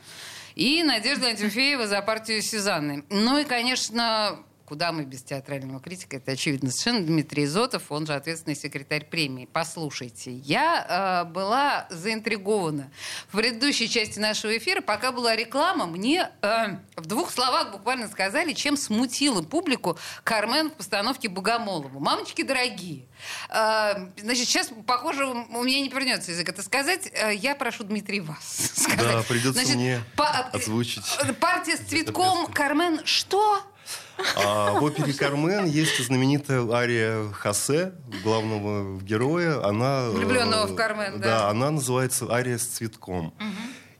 и 0.59 0.83
Надежда 0.83 1.29
Антюфеева 1.29 1.87
за 1.87 2.01
партию 2.01 2.41
Сюзанны. 2.41 3.05
Ну 3.09 3.37
и, 3.39 3.45
конечно, 3.45 4.43
куда 4.69 4.91
мы 4.91 5.03
без 5.03 5.23
театрального 5.23 5.79
критика, 5.81 6.17
это 6.17 6.31
очевидно 6.33 6.69
совершенно, 6.71 7.05
Дмитрий 7.05 7.45
Изотов, 7.45 7.91
он 7.91 8.05
же 8.05 8.13
ответственный 8.13 8.55
секретарь 8.55 9.03
премии. 9.05 9.49
Послушайте, 9.51 10.31
я 10.31 11.23
э, 11.27 11.29
была 11.31 11.87
заинтригована 11.89 12.91
в 13.29 13.37
предыдущей 13.37 13.89
части 13.89 14.19
нашего 14.19 14.55
эфира, 14.57 14.81
пока 14.81 15.11
была 15.11 15.35
реклама, 15.35 15.87
мне 15.87 16.29
э, 16.41 16.77
в 16.95 17.05
двух 17.07 17.31
словах 17.31 17.71
буквально 17.71 18.07
сказали, 18.07 18.53
чем 18.53 18.77
смутила 18.77 19.41
публику 19.41 19.97
Кармен 20.23 20.69
в 20.69 20.73
постановке 20.75 21.27
Богомолова. 21.29 21.99
Мамочки 21.99 22.43
дорогие, 22.43 23.07
э, 23.49 23.93
значит, 24.21 24.47
сейчас, 24.47 24.69
похоже, 24.85 25.25
у 25.25 25.63
меня 25.63 25.81
не 25.81 25.89
вернется 25.89 26.31
язык 26.31 26.47
это 26.49 26.61
сказать, 26.63 27.09
Э, 27.11 27.33
я 27.33 27.55
прошу 27.55 27.83
Дмитрий 27.83 28.19
вас 28.19 28.71
сказать. 28.75 28.99
Да, 28.99 29.23
придется 29.23 29.53
Значит, 29.53 29.75
мне 29.75 30.03
па- 30.15 30.49
озвучить. 30.53 31.03
э, 31.23 31.33
Партия 31.33 31.75
с 31.75 31.79
цветком, 31.79 32.45
Кармен, 32.47 33.01
что? 33.05 33.63
А 34.35 34.73
в 34.79 34.83
опере 34.83 35.13
«Кармен» 35.13 35.65
есть 35.65 36.03
знаменитая 36.03 36.67
ария 36.71 37.31
Хосе, 37.31 37.93
главного 38.23 38.99
героя. 39.01 39.65
Она, 39.65 40.03
э, 40.03 40.09
Влюбленного 40.11 40.67
в 40.67 40.75
Кармен, 40.75 41.19
да. 41.19 41.27
Да, 41.41 41.49
она 41.49 41.71
называется 41.71 42.31
«Ария 42.31 42.57
с 42.57 42.63
цветком». 42.65 43.33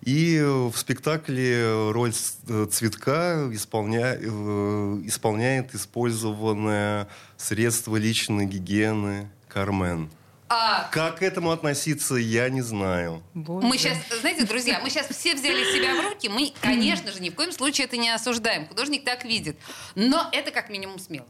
И 0.01 0.39
в 0.41 0.73
спектакле 0.77 1.91
роль 1.91 2.13
э, 2.47 2.67
цветка 2.71 3.49
исполня- 3.51 4.17
э, 4.19 5.01
исполняет 5.05 5.75
использованное 5.75 7.07
средство 7.37 7.97
личной 7.97 8.45
гигиены 8.45 9.29
Кармен. 9.49 10.09
А, 10.49 10.89
Как 10.91 11.19
к 11.19 11.21
этому 11.21 11.51
относиться, 11.51 12.15
я 12.15 12.49
не 12.49 12.61
знаю. 12.61 13.21
Боже. 13.35 13.67
мы 13.67 13.77
сейчас, 13.77 13.97
знаете, 14.19 14.45
друзья, 14.45 14.79
мы 14.81 14.89
сейчас 14.89 15.07
все 15.07 15.35
взяли 15.35 15.63
себя 15.63 15.95
в 15.95 16.09
руки. 16.09 16.27
Мы, 16.27 16.51
конечно 16.59 17.11
же, 17.11 17.21
ни 17.21 17.29
в 17.29 17.35
коем 17.35 17.51
случае 17.51 17.85
это 17.85 17.97
не 17.97 18.09
осуждаем. 18.09 18.67
Художник 18.67 19.05
так 19.05 19.25
видит. 19.25 19.57
Но 19.93 20.27
это 20.31 20.49
как 20.49 20.69
минимум 20.69 20.97
смело. 20.97 21.27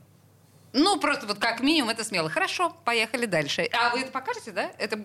Ну, 0.72 1.00
просто 1.00 1.26
вот 1.26 1.40
как 1.40 1.60
минимум 1.60 1.90
это 1.90 2.04
смело. 2.04 2.30
Хорошо, 2.30 2.76
поехали 2.86 3.26
дальше. 3.26 3.68
А 3.74 3.90
вы 3.90 4.02
это 4.02 4.12
покажете, 4.12 4.52
да? 4.52 4.72
Это... 4.78 5.02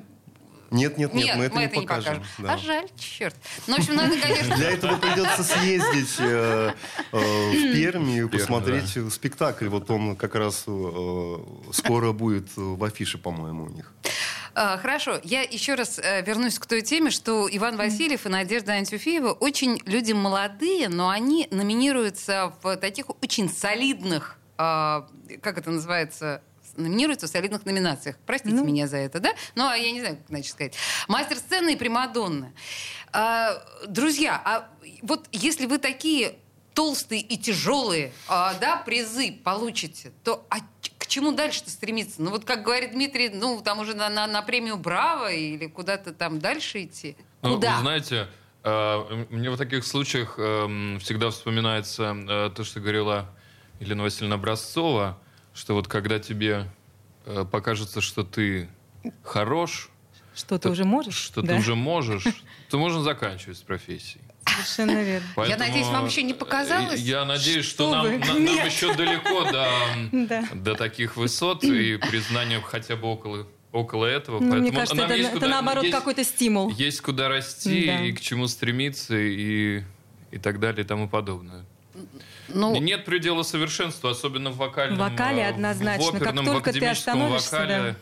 Нет, 0.74 0.98
нет, 0.98 1.14
нет, 1.14 1.36
мы 1.36 1.44
это 1.44 1.58
не 1.58 1.68
покажем. 1.68 2.14
покажем. 2.14 2.24
да. 2.38 2.54
А 2.54 2.58
жаль, 2.58 2.88
черт. 2.98 3.36
Ну, 3.68 3.76
в 3.76 3.78
общем, 3.78 3.94
надо, 3.94 4.18
конечно... 4.20 4.56
Для 4.56 4.70
этого 4.72 4.96
придется 4.96 5.44
съездить 5.44 6.16
э, 6.18 6.72
э, 7.12 7.16
в 7.16 7.72
Перми 7.72 8.24
и 8.24 8.28
посмотреть 8.28 8.96
э, 8.96 9.08
спектакль. 9.08 9.68
Вот 9.68 9.88
он 9.90 10.16
как 10.16 10.34
раз 10.34 10.64
э, 10.66 11.36
скоро 11.72 12.12
будет 12.12 12.48
в 12.56 12.82
афише, 12.82 13.18
по-моему, 13.18 13.64
у 13.64 13.68
них. 13.68 13.92
А, 14.56 14.78
Хорошо, 14.78 15.20
я 15.22 15.42
еще 15.42 15.74
раз 15.74 15.98
э, 15.98 16.22
вернусь 16.22 16.58
к 16.58 16.66
той 16.66 16.82
теме, 16.82 17.10
что 17.10 17.48
Иван 17.50 17.76
Васильев 17.76 18.26
и 18.26 18.28
Надежда 18.28 18.72
Антюфеева 18.72 19.30
очень 19.30 19.80
люди 19.86 20.12
молодые, 20.12 20.88
но 20.88 21.08
они 21.08 21.48
номинируются 21.50 22.52
в 22.62 22.76
таких 22.76 23.06
очень 23.22 23.48
солидных, 23.48 24.38
а, 24.56 25.08
как 25.40 25.58
это 25.58 25.70
называется, 25.70 26.42
номинируются 26.76 27.26
в 27.26 27.30
солидных 27.30 27.64
номинациях. 27.66 28.16
Простите 28.26 28.54
Ну. 28.54 28.64
меня 28.64 28.86
за 28.86 28.98
это, 28.98 29.20
да? 29.20 29.32
Ну, 29.54 29.66
а 29.66 29.76
я 29.76 29.90
не 29.92 30.00
знаю, 30.00 30.16
как 30.16 30.30
иначе 30.30 30.50
сказать. 30.50 30.74
Мастер 31.08 31.36
сцены 31.36 31.74
и 31.74 31.76
Примадонны. 31.76 32.52
А, 33.12 33.62
друзья, 33.86 34.40
а 34.44 34.68
вот 35.02 35.26
если 35.32 35.66
вы 35.66 35.78
такие 35.78 36.36
толстые 36.74 37.20
и 37.20 37.36
тяжелые 37.36 38.12
а, 38.28 38.54
да, 38.54 38.76
призы 38.76 39.32
получите, 39.44 40.12
то 40.24 40.44
а 40.50 40.56
к 40.98 41.06
чему 41.06 41.32
дальше-то 41.32 41.70
стремиться? 41.70 42.20
Ну 42.20 42.30
вот 42.30 42.44
как 42.44 42.62
говорит 42.62 42.92
Дмитрий, 42.92 43.28
ну 43.28 43.60
там 43.62 43.78
уже 43.78 43.94
на, 43.94 44.08
на, 44.08 44.26
на 44.26 44.42
премию 44.42 44.76
Браво 44.76 45.32
или 45.32 45.66
куда-то 45.66 46.12
там 46.12 46.40
дальше 46.40 46.82
идти? 46.84 47.16
Ну, 47.42 47.54
Куда? 47.54 47.76
Вы 47.76 47.80
знаете, 47.82 48.28
э, 48.64 49.24
мне 49.30 49.50
в 49.50 49.56
таких 49.56 49.86
случаях 49.86 50.34
эм, 50.38 50.98
всегда 50.98 51.30
вспоминается 51.30 52.16
э, 52.28 52.50
то, 52.54 52.64
что 52.64 52.80
говорила 52.80 53.30
Елена 53.80 54.02
Васильевна 54.02 54.36
Образцова, 54.36 55.18
что 55.54 55.74
вот 55.74 55.88
когда 55.88 56.18
тебе 56.18 56.66
э, 57.26 57.44
покажется, 57.50 58.00
что 58.00 58.24
ты 58.24 58.68
хорош, 59.22 59.88
Что 60.34 60.58
ты 60.58 60.68
уже 60.68 60.84
можешь? 60.84 61.14
что 61.16 61.42
Да. 61.42 61.54
ты 61.54 61.58
уже 61.60 61.74
можешь, 61.74 62.24
то 62.70 62.78
можно 62.78 63.02
заканчивать 63.02 63.58
с 63.58 63.62
профессией. 63.62 64.22
Совершенно 64.46 65.02
верно. 65.02 65.26
Поэтому, 65.36 65.58
надеюсь, 65.58 65.86
вам 65.86 66.06
еще 66.06 66.22
не 66.22 66.32
э, 66.32 66.36
показалось? 66.36 67.00
Я 67.00 67.24
надеюсь, 67.24 67.64
что, 67.64 67.88
Что 67.88 68.02
нам, 68.02 68.20
на- 68.20 68.26
нам 68.56 68.66
еще 68.66 68.94
далеко 68.94 69.44
до, 69.50 69.68
Да. 70.12 70.44
до 70.54 70.74
таких 70.74 71.16
высот 71.16 71.64
и 71.64 71.96
признания 71.96 72.60
хотя 72.60 72.94
бы 72.96 73.08
около, 73.08 73.46
около 73.72 74.04
этого. 74.06 74.40
Ну, 74.40 74.46
мне 74.46 74.70
Поэтому 74.72 74.72
кажется, 74.74 74.96
нам 74.96 75.06
это, 75.06 75.14
есть 75.14 75.28
это 75.30 75.38
куда- 75.38 75.48
наоборот 75.48 75.84
есть- 75.84 75.96
какой-то 75.96 76.24
стимул. 76.24 76.68
Есть 76.70 77.00
куда 77.00 77.28
расти 77.28 77.86
Да. 77.86 78.04
и 78.04 78.12
к 78.12 78.20
чему 78.20 78.46
стремиться 78.48 79.16
и, 79.16 79.82
и 80.30 80.38
так 80.38 80.60
далее 80.60 80.84
и 80.84 80.86
тому 80.86 81.08
подобное. 81.08 81.64
Ну, 82.54 82.76
Нет 82.80 83.04
предела 83.04 83.42
совершенства, 83.42 84.10
особенно 84.10 84.50
в 84.50 84.56
вокальном. 84.56 84.96
В 84.96 85.00
вокале 85.10 85.42
э, 85.42 85.48
однозначно. 85.48 86.06
В 86.06 86.12
Как 86.12 86.22
оперном, 86.22 86.44
только 86.46 86.70
в 86.70 86.74
ты 86.74 86.86
остановишься, 86.86 87.50
вокале. 87.58 87.74
э, 87.74 87.94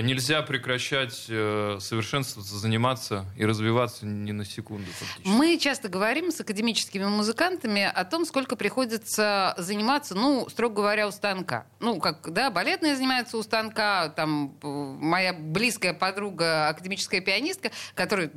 нельзя 0.00 0.42
прекращать 0.42 1.26
э, 1.28 1.78
совершенствоваться, 1.80 2.56
заниматься 2.56 3.26
и 3.36 3.44
развиваться 3.44 4.06
ни 4.06 4.32
на 4.32 4.44
секунду. 4.44 4.90
Фактически. 4.90 5.28
Мы 5.28 5.58
часто 5.58 5.88
говорим 5.88 6.30
с 6.30 6.40
академическими 6.40 7.04
музыкантами 7.04 7.82
о 7.82 8.04
том, 8.04 8.24
сколько 8.24 8.56
приходится 8.56 9.54
заниматься, 9.58 10.14
ну, 10.14 10.48
строго 10.48 10.76
говоря, 10.76 11.06
у 11.08 11.10
станка. 11.10 11.66
Ну, 11.80 11.98
как, 11.98 12.32
да, 12.32 12.50
балетные 12.50 12.96
занимаются 12.96 13.36
у 13.36 13.42
станка, 13.42 14.08
там, 14.10 14.56
э, 14.62 14.66
моя 14.66 15.32
близкая 15.32 15.94
подруга, 15.94 16.68
академическая 16.68 17.20
пианистка, 17.20 17.70
которая 17.94 18.30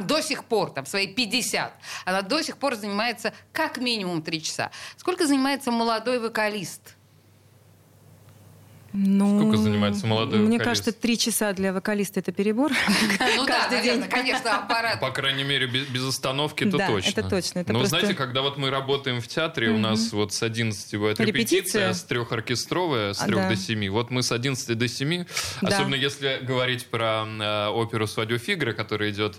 до 0.00 0.20
сих 0.20 0.44
пор, 0.44 0.70
там, 0.70 0.86
свои 0.86 1.06
50, 1.06 1.72
она 2.04 2.22
до 2.22 2.42
сих 2.42 2.56
пор 2.56 2.76
занимается 2.76 3.34
как 3.52 3.78
минимум 3.78 4.22
3 4.22 4.42
часа. 4.42 4.70
Сколько 4.96 5.26
занимается 5.26 5.70
молодой 5.70 6.18
вокалист? 6.18 6.95
Ну, 8.98 9.38
Сколько 9.40 9.58
занимается 9.58 10.06
молодой 10.06 10.38
Мне 10.38 10.58
вокалист? 10.58 10.64
кажется, 10.84 10.92
три 10.92 11.18
часа 11.18 11.52
для 11.52 11.72
вокалиста 11.74 12.20
это 12.20 12.32
перебор. 12.32 12.72
Ну 13.36 13.44
да, 13.46 13.60
Каждый 13.60 13.82
день. 13.82 13.96
наверное, 14.00 14.08
конечно, 14.08 14.56
аппарат. 14.56 15.00
По 15.00 15.10
крайней 15.10 15.44
мере, 15.44 15.66
без, 15.66 16.02
остановки 16.02 16.64
это 16.64 16.78
точно. 16.78 17.10
это 17.10 17.28
точно, 17.28 17.64
Но 17.68 17.84
знаете, 17.84 18.14
когда 18.14 18.40
вот 18.40 18.56
мы 18.56 18.70
работаем 18.70 19.20
в 19.20 19.28
театре, 19.28 19.68
у 19.70 19.78
нас 19.78 20.12
вот 20.12 20.32
с 20.32 20.42
11 20.42 20.94
бывает 20.94 21.20
репетиция, 21.20 21.92
с 21.92 22.02
трех 22.04 22.32
оркестровая, 22.32 23.12
с 23.12 23.20
А, 23.22 23.26
трех 23.26 23.48
до 23.48 23.56
7. 23.56 23.88
Вот 23.90 24.10
мы 24.10 24.22
с 24.22 24.32
11 24.32 24.78
до 24.78 24.88
7, 24.88 25.24
Да. 25.60 25.68
особенно 25.68 25.94
если 25.94 26.38
говорить 26.42 26.86
про 26.86 27.26
э, 27.26 27.68
оперу 27.68 28.06
«Свадьба 28.06 28.38
Фигра», 28.38 28.72
которая 28.72 29.10
идет 29.10 29.36
э, 29.36 29.38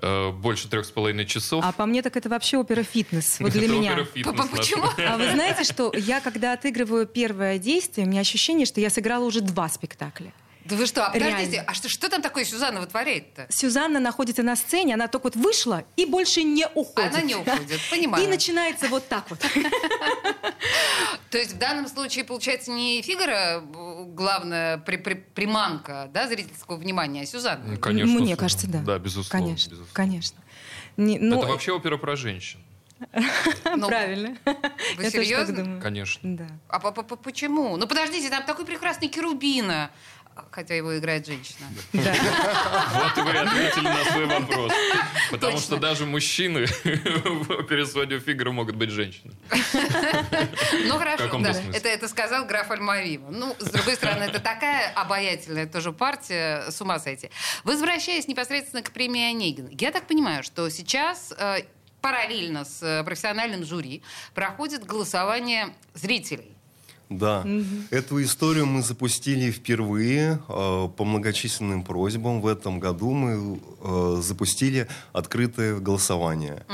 больше 0.00 0.68
трех 0.68 0.84
с 0.86 0.90
половиной 0.90 1.26
часов. 1.26 1.64
А 1.66 1.72
по 1.72 1.86
мне 1.86 2.02
так 2.02 2.16
это 2.16 2.28
вообще 2.28 2.56
опера-фитнес. 2.58 3.38
Вот 3.40 3.52
для 3.52 3.64
Это 3.64 3.72
меня. 3.72 3.92
опера-фитнес 3.92 4.34
П- 4.34 4.42
наша. 4.42 4.56
Почему? 4.56 4.84
А 5.06 5.18
вы 5.18 5.30
знаете, 5.30 5.64
что 5.64 5.92
я, 5.94 6.20
когда 6.20 6.52
отыгрываю 6.54 7.06
первое 7.06 7.58
действие, 7.58 8.06
у 8.06 8.10
меня 8.10 8.20
ощущение, 8.20 8.66
что 8.66 8.80
я 8.80 8.90
сыграла 8.90 9.24
уже 9.24 9.40
два 9.40 9.68
спектакля. 9.68 10.32
Да 10.64 10.76
вы 10.76 10.86
что, 10.86 11.04
а 11.06 11.10
подождите, 11.10 11.52
Реально. 11.52 11.70
а 11.70 11.74
что, 11.74 11.88
что 11.88 12.08
там 12.08 12.22
такое 12.22 12.44
Сюзанна 12.44 12.80
вытворяет-то? 12.80 13.46
Сюзанна 13.50 13.98
находится 14.00 14.42
на 14.42 14.54
сцене, 14.56 14.94
она 14.94 15.08
только 15.08 15.24
вот 15.24 15.36
вышла 15.36 15.84
и 15.96 16.06
больше 16.06 16.42
не 16.44 16.66
уходит. 16.68 17.12
Она 17.12 17.22
не 17.22 17.34
уходит, 17.34 17.80
понимаю. 17.90 18.24
И 18.24 18.28
начинается 18.28 18.86
вот 18.88 19.08
так 19.08 19.28
вот. 19.30 19.40
То 21.30 21.38
есть 21.38 21.52
в 21.54 21.58
данном 21.58 21.88
случае, 21.88 22.24
получается, 22.24 22.70
не 22.70 23.02
Фигара 23.02 23.60
главная 23.62 24.78
при- 24.78 24.96
при- 24.98 25.14
приманка 25.14 26.08
да, 26.12 26.28
зрительского 26.28 26.76
внимания, 26.76 27.22
а 27.22 27.26
Сюзанна. 27.26 27.72
Ну, 27.72 27.78
конечно. 27.78 28.20
Мне 28.20 28.36
кажется, 28.36 28.66
да. 28.68 28.78
Да, 28.80 28.98
безусловно. 28.98 29.30
Конечно, 29.46 29.70
безусловно. 29.70 29.92
конечно. 29.94 30.38
Не- 30.96 31.18
ну, 31.18 31.38
Это 31.38 31.46
вообще 31.48 31.72
опера 31.72 31.96
про 31.96 32.16
женщин. 32.16 32.60
Ну, 33.76 33.88
правильно. 33.88 34.36
Вы 34.44 34.52
Я 34.52 34.54
тоже 34.54 35.10
так 35.10 35.10
серьезно? 35.10 35.56
думаю. 35.56 35.80
Конечно. 35.82 36.36
Да. 36.36 36.46
А 36.68 36.78
по- 36.78 36.92
по- 36.92 37.02
по- 37.02 37.16
почему? 37.16 37.76
Ну 37.76 37.86
подождите, 37.88 38.28
там 38.30 38.44
такой 38.44 38.64
прекрасный 38.64 39.08
Керубина. 39.08 39.90
Хотя 40.50 40.74
его 40.74 40.98
играет 40.98 41.26
женщина. 41.26 41.66
Да. 41.92 42.14
Вот 42.92 43.18
и 43.18 43.20
вы 43.20 43.38
ответили 43.38 43.84
на 43.88 44.04
свой 44.04 44.26
вопрос. 44.26 44.72
Потому 45.30 45.52
Точно. 45.52 45.66
что 45.66 45.76
даже 45.76 46.06
мужчины 46.06 46.66
в 46.84 47.50
опере 47.50 47.86
«Свадьба 47.86 48.18
Фигара» 48.20 48.50
могут 48.50 48.76
быть 48.76 48.90
женщинами. 48.90 49.36
Ну 50.84 50.98
хорошо, 50.98 51.38
да. 51.38 51.54
Это, 51.72 51.88
это 51.88 52.08
сказал 52.08 52.44
граф 52.46 52.70
Альмавива. 52.70 53.30
Ну, 53.30 53.54
с 53.58 53.70
другой 53.70 53.94
стороны, 53.94 54.24
это 54.24 54.40
такая 54.40 54.92
обаятельная 54.94 55.66
тоже 55.66 55.92
партия, 55.92 56.70
с 56.70 56.80
ума 56.80 56.98
сойти. 56.98 57.30
Возвращаясь 57.64 58.26
непосредственно 58.28 58.82
к 58.82 58.90
премии 58.90 59.30
Онегина, 59.30 59.68
я 59.72 59.90
так 59.90 60.06
понимаю, 60.06 60.42
что 60.42 60.68
сейчас 60.70 61.32
э, 61.36 61.62
параллельно 62.02 62.64
с 62.64 62.82
э, 62.82 63.04
профессиональным 63.04 63.64
жюри 63.64 64.02
проходит 64.34 64.84
голосование 64.84 65.74
зрителей. 65.94 66.51
Да, 67.18 67.44
эту 67.90 68.22
историю 68.22 68.66
мы 68.66 68.82
запустили 68.82 69.50
впервые 69.50 70.40
э, 70.48 70.88
по 70.96 71.04
многочисленным 71.04 71.84
просьбам. 71.84 72.40
В 72.40 72.46
этом 72.46 72.80
году 72.80 73.12
мы 73.12 73.60
э, 73.80 74.20
запустили 74.22 74.88
открытое 75.12 75.78
голосование. 75.78 76.64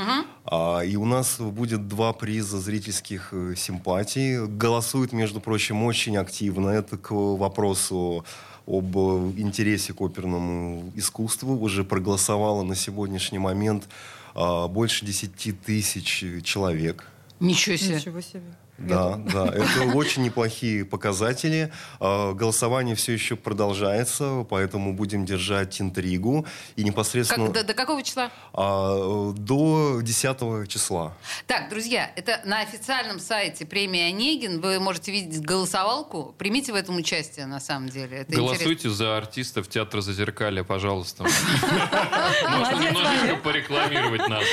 А, 0.51 0.79
и 0.79 0.95
у 0.95 1.05
нас 1.05 1.39
будет 1.39 1.87
два 1.87 2.11
приза 2.11 2.59
зрительских 2.59 3.29
э, 3.33 3.53
симпатий. 3.55 4.47
Голосуют, 4.47 5.13
между 5.13 5.39
прочим, 5.39 5.83
очень 5.83 6.17
активно. 6.17 6.69
Это 6.69 6.97
к 6.97 7.11
вопросу 7.11 8.25
об 8.65 8.97
э, 8.97 9.33
интересе 9.37 9.93
к 9.93 10.01
оперному 10.01 10.91
искусству. 10.95 11.55
Уже 11.55 11.83
проголосовало 11.83 12.63
на 12.63 12.75
сегодняшний 12.75 13.37
момент 13.37 13.87
э, 14.35 14.67
больше 14.67 15.05
10 15.05 15.61
тысяч 15.61 16.23
человек. 16.43 17.05
Ничего 17.39 17.75
себе. 17.75 17.95
Ничего 17.95 18.21
себе. 18.21 18.41
Да, 18.79 19.15
да, 19.17 19.47
это 19.47 19.83
очень 19.95 20.23
неплохие 20.23 20.85
показатели. 20.85 21.71
А, 21.99 22.33
Голосование 22.33 22.95
все 22.95 23.13
еще 23.13 23.35
продолжается, 23.35 24.45
поэтому 24.49 24.93
будем 24.93 25.25
держать 25.25 25.79
интригу. 25.81 26.45
И 26.75 26.83
непосредственно 26.83 27.45
Как- 27.47 27.53
до, 27.55 27.63
до 27.65 27.73
какого 27.73 28.01
числа? 28.03 28.31
а, 28.53 29.31
до 29.33 29.99
10 30.01 30.65
числа. 30.67 31.13
Так, 31.47 31.69
друзья, 31.69 32.11
это 32.15 32.41
на 32.45 32.61
официальном 32.61 33.19
сайте 33.19 33.65
премии 33.65 34.01
Онегин. 34.09 34.61
Вы 34.61 34.79
можете 34.79 35.11
видеть 35.11 35.41
голосовалку. 35.41 36.33
Примите 36.37 36.71
в 36.71 36.75
этом 36.75 36.95
участие, 36.97 37.45
на 37.45 37.59
самом 37.59 37.89
деле. 37.89 38.17
Это 38.19 38.31
интересно. 38.33 38.43
Голосуйте 38.55 38.89
за 38.89 39.17
артистов 39.17 39.67
театра 39.67 40.01
Зазеркалья, 40.01 40.63
пожалуйста. 40.63 41.23
Можно 41.23 42.83
немножечко 42.83 43.35
порекламировать 43.43 44.27
нас. 44.27 44.43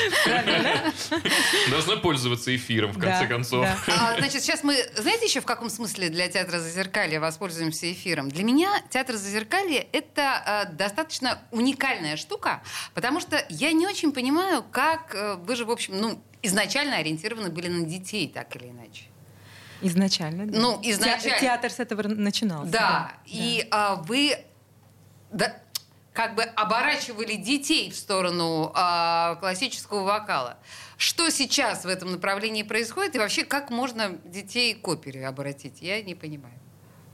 Должны 1.70 1.96
пользоваться 1.98 2.55
эфиром, 2.55 2.92
в 2.92 2.98
конце 2.98 3.27
концов. 3.27 3.66
да. 4.16 4.22
Значит, 4.22 4.42
сейчас 4.42 4.64
мы, 4.64 4.76
знаете 4.96 5.26
еще 5.26 5.40
в 5.40 5.46
каком 5.46 5.70
смысле 5.70 6.09
для 6.09 6.29
театра 6.29 6.59
Зазеркалья 6.59 7.20
воспользуемся 7.20 7.90
эфиром? 7.92 8.29
Для 8.29 8.44
меня 8.44 8.70
театр 8.90 9.16
Зазеркалья 9.16 9.87
это 9.92 10.66
э, 10.68 10.72
достаточно 10.72 11.38
уникальная 11.50 12.16
штука, 12.16 12.62
потому 12.94 13.20
что 13.20 13.44
я 13.48 13.72
не 13.72 13.87
очень 13.87 14.12
понимаю, 14.12 14.64
как 14.70 15.14
э, 15.14 15.35
вы 15.37 15.57
же, 15.57 15.64
в 15.64 15.70
общем, 15.70 16.00
ну, 16.00 16.22
изначально 16.42 16.96
ориентированы 16.96 17.50
были 17.50 17.68
на 17.68 17.85
детей, 17.85 18.29
так 18.29 18.57
или 18.57 18.68
иначе. 18.70 19.05
Изначально. 19.83 20.46
да. 20.46 20.59
Ну, 20.59 20.81
изначально. 20.83 21.38
Театр 21.38 21.70
с 21.70 21.81
этого 21.81 22.02
начинался. 22.09 22.72
Да, 22.72 23.12
и 23.26 23.66
а, 23.70 23.96
вы 23.96 24.38
да, 25.33 25.57
как 26.16 26.35
бы 26.35 26.42
оборачивали 26.44 27.37
детей 27.37 27.90
в 27.90 27.94
сторону 27.94 28.72
а, 28.74 29.35
классического 29.37 30.02
вокала. 30.02 30.57
Что 30.96 31.29
сейчас 31.31 31.85
в 31.85 31.88
этом 31.88 32.11
направлении 32.11 32.62
происходит? 32.62 33.14
И 33.14 33.18
вообще, 33.18 33.44
как 33.44 33.68
можно 33.70 34.16
детей 34.24 34.72
к 34.74 34.88
опере 34.88 35.26
обратить? 35.26 35.83
Я 35.83 36.00
не 36.02 36.14
понимаю. 36.14 36.55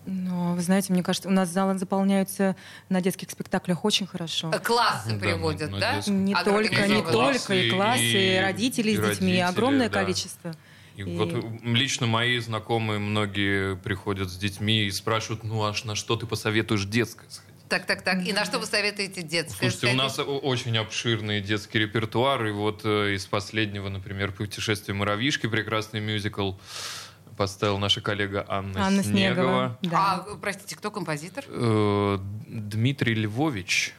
Но, 0.07 0.55
вы 0.55 0.61
знаете, 0.63 0.93
мне 0.93 1.03
кажется, 1.03 1.29
у 1.29 1.33
нас 1.33 1.49
залы 1.49 1.77
заполняются 1.79 2.55
на 2.89 3.01
детских 3.01 3.31
спектаклях 3.31 3.85
очень 3.85 4.07
хорошо. 4.07 4.51
А 4.55 4.59
Классы 4.61 5.15
Да, 5.15 5.19
приводят, 5.19 5.71
на- 5.73 5.79
да? 5.81 6.03
Не 6.07 6.35
А 6.35 6.45
только, 6.45 6.87
не 6.87 7.03
только, 7.03 7.55
и 7.55 7.71
классы, 7.71 8.37
и, 8.37 8.41
родители 8.41 8.91
и 8.93 8.97
с 8.97 9.01
детьми, 9.01 9.09
родители, 9.09 9.39
огромное 9.39 9.89
да. 9.89 10.01
количество. 10.01 10.55
И 10.97 11.03
И- 11.03 11.17
вот 11.17 11.33
лично 11.65 12.07
мои 12.07 12.39
знакомые 12.39 12.99
многие 13.01 13.77
приходят 13.77 14.29
с 14.31 14.37
детьми 14.37 14.85
и 14.85 14.91
спрашивают, 14.93 15.43
ну 15.43 15.63
аж 15.65 15.85
на 15.85 15.95
что 15.97 16.15
ты 16.17 16.27
посоветуешь 16.27 16.85
детское 16.85 17.29
сходить? 17.31 17.52
Так, 17.73 17.87
так, 17.87 18.03
так. 18.03 18.23
И 18.27 18.35
на 18.35 18.45
что 18.45 18.59
вы 18.59 18.67
советуете 18.67 19.23
детское? 19.23 19.71
Слушайте, 19.71 19.95
у 19.95 19.97
нас 19.97 20.19
очень 20.19 20.77
обширный 20.77 21.41
детский 21.41 21.79
репертуар, 21.79 22.45
и 22.45 22.51
вот 22.51 22.83
э, 22.85 23.15
из 23.15 23.25
последнего, 23.25 23.89
например, 23.89 24.33
«Путешествие 24.33 24.95
муравьишки», 24.95 25.47
прекрасный 25.47 26.01
мюзикл, 26.01 26.53
поставила 27.39 27.79
наша 27.79 28.03
коллега 28.03 28.45
Анна, 28.47 28.89
Анна 28.89 29.03
Снегова. 29.03 29.79
Снегова. 29.79 29.79
Да. 29.81 30.27
А, 30.29 30.37
простите, 30.37 30.77
кто 30.77 30.91
композитор? 30.91 31.47
Э, 31.49 32.19
Дмитрий 32.47 33.15
Львович, 33.15 33.95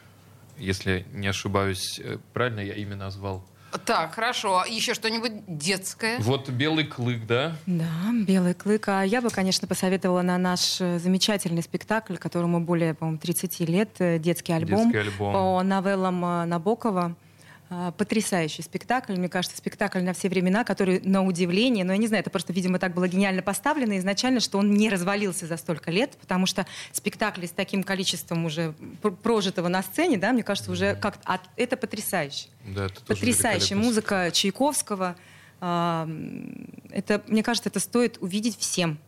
если 0.56 1.04
не 1.12 1.26
ошибаюсь, 1.26 1.98
э, 1.98 2.18
правильно 2.32 2.60
я 2.60 2.74
имя 2.74 2.94
назвал? 2.94 3.44
Так, 3.84 4.14
хорошо. 4.14 4.60
А 4.60 4.66
Еще 4.68 4.94
что-нибудь 4.94 5.32
детское? 5.46 6.18
Вот 6.20 6.48
«Белый 6.48 6.84
клык», 6.84 7.26
да? 7.26 7.56
Да, 7.66 7.84
«Белый 8.26 8.54
клык». 8.54 8.88
А 8.88 9.02
я 9.02 9.20
бы, 9.20 9.30
конечно, 9.30 9.66
посоветовала 9.66 10.22
на 10.22 10.38
наш 10.38 10.80
э, 10.80 10.98
замечательный 10.98 11.62
спектакль, 11.62 12.16
которому 12.16 12.60
более, 12.60 12.94
по-моему, 12.94 13.18
30 13.18 13.60
лет, 13.60 13.90
э, 13.98 14.18
детский 14.18 14.52
альбом, 14.52 14.90
Детский 14.92 14.98
альбом. 15.08 15.32
по 15.32 15.62
новеллам 15.62 16.24
э, 16.24 16.44
Набокова. 16.44 17.16
А, 17.76 17.90
Потрясающий 17.90 18.62
спектакль. 18.62 19.14
Мне 19.16 19.28
кажется, 19.28 19.58
спектакль 19.58 20.00
на 20.00 20.12
все 20.12 20.28
времена, 20.28 20.62
который, 20.62 21.00
на 21.00 21.24
удивление, 21.24 21.84
но 21.84 21.92
я 21.92 21.98
не 21.98 22.06
знаю, 22.06 22.20
это 22.20 22.30
просто, 22.30 22.52
видимо, 22.52 22.78
так 22.78 22.94
было 22.94 23.08
гениально 23.08 23.42
поставлено 23.42 23.98
изначально, 23.98 24.38
что 24.38 24.58
он 24.58 24.74
не 24.74 24.88
развалился 24.88 25.46
за 25.46 25.56
столько 25.56 25.90
лет, 25.90 26.16
потому 26.20 26.46
что 26.46 26.66
спектакли 26.92 27.46
с 27.46 27.50
таким 27.50 27.82
количеством 27.82 28.44
уже 28.44 28.74
пр- 29.02 29.12
прожитого 29.16 29.66
на 29.66 29.82
сцене, 29.82 30.18
да, 30.18 30.32
мне 30.32 30.44
кажется, 30.44 30.70
уже 30.70 30.94
как 30.94 31.16
то 31.16 31.40
это 31.56 31.76
потрясающе. 31.76 32.46
Да, 32.64 32.86
это 32.86 33.00
великолепный 33.14 33.76
музыка 33.76 34.30
Чайковского. 34.32 35.16
А, 35.60 36.08
Это, 36.90 37.22
мне 37.26 37.42
кажется, 37.42 37.70
это 37.70 37.80
стоит 37.80 38.18
увидеть 38.20 38.56
всем. 38.56 38.98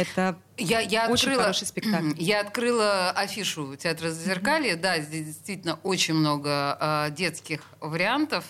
Это 0.00 0.38
Я, 0.56 0.80
я 0.80 1.08
Очень 1.08 1.28
открыла, 1.28 1.42
хороший 1.42 1.66
спектакль. 1.66 2.12
Я 2.16 2.40
открыла 2.40 3.10
афишу 3.10 3.76
театра 3.76 4.10
Зазеркалья. 4.10 4.76
Да, 4.76 4.98
здесь 5.00 5.26
действительно 5.26 5.78
очень 5.82 6.14
много 6.14 6.78
э, 6.80 7.10
детских 7.10 7.62
вариантов. 7.80 8.44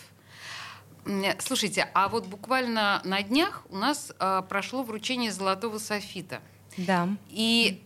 Слушайте, 1.38 1.88
а 1.94 2.08
вот 2.08 2.26
буквально 2.26 3.00
на 3.04 3.22
днях 3.22 3.64
у 3.70 3.76
нас 3.76 4.12
э, 4.18 4.42
прошло 4.48 4.82
вручение 4.82 5.32
золотого 5.32 5.78
софита. 5.78 6.40
да. 6.76 7.08
И 7.30 7.82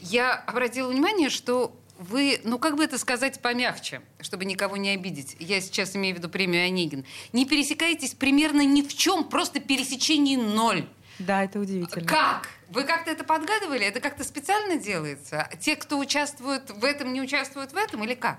я 0.00 0.34
обратила 0.34 0.90
внимание, 0.90 1.30
что 1.30 1.74
вы, 1.98 2.40
ну 2.44 2.58
как 2.58 2.76
бы 2.76 2.84
это 2.84 2.98
сказать 2.98 3.40
помягче, 3.40 4.02
чтобы 4.20 4.44
никого 4.44 4.76
не 4.76 4.90
обидеть, 4.90 5.36
я 5.40 5.60
сейчас 5.60 5.96
имею 5.96 6.14
в 6.14 6.18
виду 6.18 6.28
премию 6.28 6.66
Онегин, 6.66 7.04
не 7.32 7.44
пересекаетесь 7.44 8.14
примерно 8.14 8.64
ни 8.64 8.82
в 8.82 8.94
чем, 8.94 9.24
просто 9.24 9.60
пересечение 9.60 10.38
ноль. 10.38 10.86
Да, 11.18 11.42
это 11.44 11.58
удивительно. 11.58 12.06
Как? 12.06 12.48
Вы 12.70 12.84
как-то 12.84 13.10
это 13.10 13.24
подгадывали? 13.24 13.84
Это 13.86 14.00
как-то 14.00 14.24
специально 14.24 14.76
делается? 14.76 15.48
Те, 15.60 15.74
кто 15.76 15.98
участвует 15.98 16.70
в 16.70 16.84
этом, 16.84 17.12
не 17.12 17.20
участвуют 17.22 17.72
в 17.72 17.76
этом 17.76 18.04
или 18.04 18.14
как? 18.14 18.38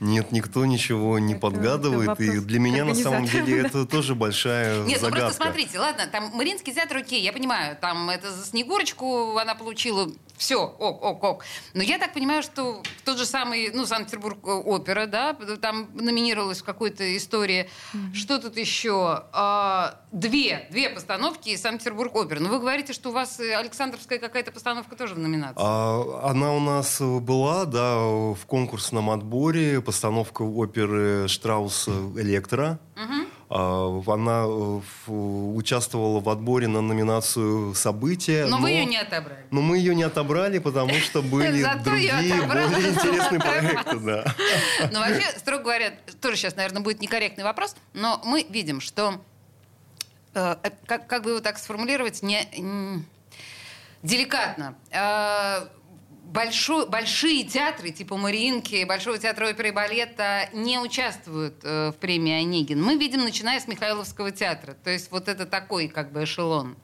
Нет, 0.00 0.32
никто 0.32 0.64
ничего 0.64 1.18
не 1.18 1.34
Это- 1.34 1.42
подгадывает. 1.42 2.10
это 2.10 2.22
и 2.24 2.40
для 2.40 2.58
меня 2.58 2.84
на 2.84 2.94
самом 2.94 3.24
деле 3.26 3.60
это 3.60 3.84
тоже 3.86 4.14
большая 4.16 4.82
Нет, 4.84 5.00
ну 5.00 5.06
загадка. 5.06 5.26
просто 5.26 5.42
смотрите, 5.44 5.78
ладно, 5.78 6.06
там 6.08 6.30
Мариинский 6.34 6.72
театр, 6.72 6.96
окей, 6.96 7.22
я 7.22 7.32
понимаю, 7.32 7.76
там 7.76 8.10
это 8.10 8.32
за 8.32 8.44
Снегурочку 8.44 9.36
она 9.38 9.54
получила, 9.54 10.10
все, 10.42 10.56
ок, 10.56 11.04
ок, 11.04 11.22
ок. 11.22 11.44
Но 11.72 11.84
я 11.84 11.98
так 11.98 12.12
понимаю, 12.12 12.42
что 12.42 12.82
тот 13.04 13.16
же 13.16 13.24
самый, 13.26 13.70
ну, 13.72 13.86
Санкт-Петербург 13.86 14.38
э, 14.44 14.50
опера, 14.50 15.06
да, 15.06 15.34
там 15.60 15.88
номинировалась 15.94 16.62
в 16.62 16.64
какой-то 16.64 17.16
истории. 17.16 17.70
Что 18.12 18.40
тут 18.40 18.56
еще? 18.56 19.22
А, 19.32 20.00
две, 20.10 20.66
две 20.72 20.90
постановки 20.90 21.50
из 21.50 21.60
Санкт-Петербург 21.60 22.16
опера. 22.16 22.40
Но 22.40 22.48
вы 22.48 22.58
говорите, 22.58 22.92
что 22.92 23.10
у 23.10 23.12
вас 23.12 23.38
э, 23.38 23.54
Александровская 23.54 24.18
какая-то 24.18 24.50
постановка 24.50 24.96
тоже 24.96 25.14
в 25.14 25.18
номинации. 25.20 25.62
А, 25.62 26.30
Она 26.30 26.52
у 26.54 26.60
нас 26.60 27.00
была, 27.00 27.64
да, 27.64 27.98
в 27.98 28.44
конкурсном 28.46 29.10
отборе, 29.10 29.80
постановка 29.80 30.42
оперы 30.42 31.28
Штрауса 31.28 31.92
«Электро». 32.16 32.80
А, 32.96 33.06
Она 33.54 34.44
э, 34.46 34.80
участвовала 35.10 36.20
в 36.20 36.28
отборе 36.30 36.68
на 36.68 36.80
номинацию 36.80 37.74
«События». 37.74 38.46
но, 38.46 38.56
вы 38.56 38.70
ее 38.70 38.86
не 38.86 38.96
отобрали. 38.96 39.44
Но 39.50 39.60
мы 39.60 39.76
ее 39.76 39.94
не 39.94 40.04
отобрали, 40.04 40.58
потому 40.58 40.94
что 40.94 41.20
были 41.20 41.62
другие, 41.84 42.42
более 42.46 42.90
интересные 42.90 43.40
проекты, 43.40 43.98
да. 43.98 44.24
Но 44.92 45.00
вообще, 45.00 45.38
строго 45.38 45.64
говоря, 45.64 45.92
тоже 46.22 46.36
сейчас, 46.36 46.56
наверное, 46.56 46.80
будет 46.80 47.02
некорректный 47.02 47.44
вопрос, 47.44 47.76
но 47.92 48.22
мы 48.24 48.46
видим, 48.48 48.80
что 48.80 49.20
э, 50.34 50.56
э, 50.62 50.70
как, 50.86 51.06
как 51.06 51.22
бы 51.22 51.30
его 51.30 51.40
так 51.40 51.58
сформулировать, 51.58 52.22
не, 52.22 52.48
м, 52.56 53.04
деликатно. 54.02 54.76
Большой- 56.24 56.88
большие 56.88 57.44
театры, 57.44 57.90
типа 57.90 58.16
Мариинки, 58.16 58.84
Большого 58.84 59.18
театра 59.18 59.48
оперы 59.48 59.68
и 59.68 59.72
балета, 59.72 60.48
не 60.52 60.78
участвуют 60.78 61.56
э, 61.62 61.90
в 61.90 61.96
премии 61.96 62.32
Онегин. 62.32 62.82
Мы 62.82 62.96
видим, 62.96 63.20
начиная 63.20 63.60
с 63.60 63.66
Михайловского 63.68 64.30
театра. 64.30 64.74
То 64.84 64.90
есть 64.90 65.10
вот 65.10 65.28
это 65.28 65.44
такой 65.46 65.88
как 65.88 66.12
бы 66.12 66.24
эшелон. 66.24 66.76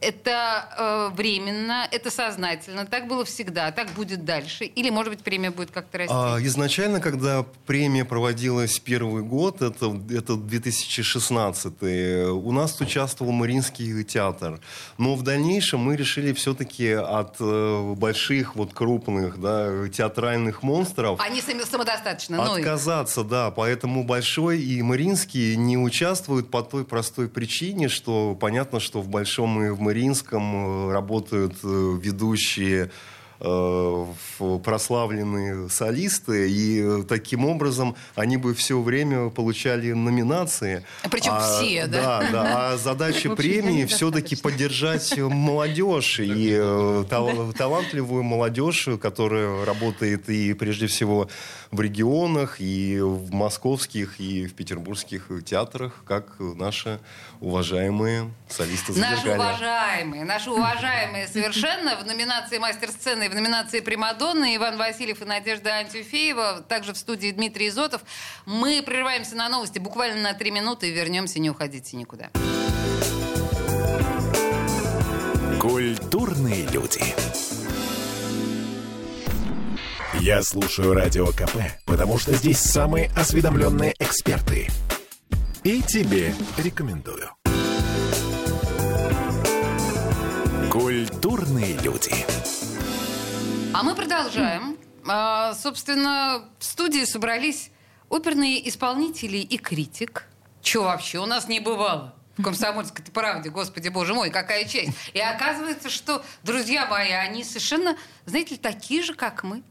Это 0.00 1.10
э, 1.10 1.16
временно, 1.16 1.88
это 1.90 2.10
сознательно, 2.10 2.84
так 2.86 3.08
было 3.08 3.24
всегда, 3.24 3.72
так 3.72 3.88
будет 3.92 4.24
дальше. 4.24 4.64
Или, 4.64 4.90
может 4.90 5.12
быть, 5.12 5.22
премия 5.22 5.50
будет 5.50 5.70
как-то 5.70 5.98
расти. 5.98 6.12
А, 6.14 6.36
изначально, 6.40 7.00
когда 7.00 7.44
премия 7.66 8.04
проводилась 8.04 8.78
первый 8.78 9.22
год, 9.22 9.62
это, 9.62 9.98
это 10.10 10.36
2016, 10.36 11.82
у 12.30 12.52
нас 12.52 12.80
участвовал 12.80 13.32
Мариинский 13.32 14.04
театр. 14.04 14.60
Но 14.98 15.14
в 15.14 15.22
дальнейшем 15.22 15.80
мы 15.80 15.96
решили 15.96 16.32
все-таки 16.32 16.90
от 16.92 17.36
э, 17.40 17.94
больших, 17.96 18.54
вот 18.54 18.74
крупных, 18.74 19.40
да, 19.40 19.88
театральных 19.88 20.62
монстров 20.62 21.20
Они 21.20 21.40
сами 21.40 21.62
самодостаточны. 21.62 22.36
ну 22.36 22.56
и- 22.56 22.60
отказаться, 22.60 23.24
да. 23.24 23.50
Поэтому 23.50 24.04
Большой 24.04 24.60
и 24.60 24.82
Мариинский 24.82 25.56
не 25.56 25.78
участвуют 25.78 26.50
по 26.50 26.62
той 26.62 26.84
простой 26.84 27.28
причине, 27.28 27.88
что 27.88 28.36
понятно, 28.38 28.78
что 28.80 29.00
в 29.00 29.08
Большом 29.08 29.62
и 29.64 29.70
в 29.70 29.85
Мариинском 29.86 30.90
э, 30.90 30.92
работают 30.92 31.54
э, 31.62 31.98
ведущие 32.00 32.90
прославленные 33.38 35.68
солисты, 35.68 36.50
и 36.50 36.82
э, 36.82 37.02
таким 37.08 37.44
образом 37.44 37.96
они 38.14 38.36
бы 38.36 38.54
все 38.54 38.80
время 38.80 39.30
получали 39.30 39.92
номинации. 39.92 40.84
Причем 41.10 41.38
все, 41.40 41.86
да? 41.86 42.20
Да, 42.20 42.28
да. 42.32 42.72
А 42.72 42.76
задача 42.76 43.34
премии 43.34 43.84
все-таки 43.84 44.36
поддержать 44.36 45.16
молодежь 45.18 46.20
и 46.20 46.56
э, 46.58 47.04
тал- 47.08 47.52
талантливую 47.52 48.22
молодежь, 48.22 48.88
которая 49.00 49.64
работает 49.64 50.28
и 50.28 50.52
прежде 50.54 50.86
всего 50.86 51.28
в 51.70 51.80
регионах, 51.80 52.60
и 52.60 53.00
в 53.00 53.32
московских, 53.32 54.20
и 54.20 54.46
в 54.46 54.54
петербургских 54.54 55.30
театрах, 55.44 56.04
как 56.06 56.36
наши 56.38 57.00
уважаемые 57.40 58.30
солисты 58.48 58.92
Наши 58.92 59.28
уважаемые, 59.28 60.24
наши 60.24 60.50
уважаемые 60.50 61.28
совершенно 61.28 61.96
в 61.96 62.06
номинации 62.06 62.58
«Мастер 62.58 62.90
сцены» 62.90 63.25
в 63.28 63.34
номинации 63.34 63.80
«Примадонна» 63.80 64.54
Иван 64.56 64.76
Васильев 64.76 65.22
и 65.22 65.24
Надежда 65.24 65.78
Антюфеева, 65.78 66.64
также 66.68 66.92
в 66.92 66.96
студии 66.96 67.30
Дмитрий 67.30 67.68
Изотов. 67.68 68.02
Мы 68.44 68.82
прерываемся 68.82 69.36
на 69.36 69.48
новости 69.48 69.78
буквально 69.78 70.20
на 70.20 70.34
три 70.34 70.50
минуты 70.50 70.88
и 70.88 70.92
вернемся, 70.92 71.38
не 71.38 71.50
уходите 71.50 71.96
никуда. 71.96 72.30
Культурные 75.60 76.66
люди. 76.66 77.02
Я 80.20 80.42
слушаю 80.42 80.94
Радио 80.94 81.26
КП, 81.26 81.56
потому 81.84 82.18
что 82.18 82.32
здесь 82.32 82.58
самые 82.58 83.10
осведомленные 83.16 83.94
эксперты. 83.98 84.68
И 85.62 85.82
тебе 85.82 86.34
рекомендую. 86.56 87.30
Культурные 90.70 91.74
люди. 91.78 92.12
А 93.78 93.82
мы 93.82 93.94
продолжаем. 93.94 94.78
А, 95.06 95.52
собственно, 95.52 96.48
в 96.58 96.64
студии 96.64 97.04
собрались 97.04 97.70
оперные 98.08 98.66
исполнители 98.70 99.36
и 99.36 99.58
критик. 99.58 100.24
Че 100.62 100.82
вообще 100.82 101.18
у 101.18 101.26
нас 101.26 101.46
не 101.46 101.60
бывало? 101.60 102.14
В 102.38 102.42
комсомольской 102.42 103.04
правде, 103.12 103.50
господи 103.50 103.90
боже 103.90 104.14
мой, 104.14 104.30
какая 104.30 104.64
честь. 104.64 104.92
И 105.12 105.20
оказывается, 105.20 105.90
что, 105.90 106.24
друзья 106.42 106.86
мои, 106.86 107.10
они 107.10 107.44
совершенно, 107.44 107.98
знаете 108.24 108.54
ли, 108.54 108.56
такие 108.56 109.02
же, 109.02 109.12
как 109.12 109.44
мы. 109.44 109.62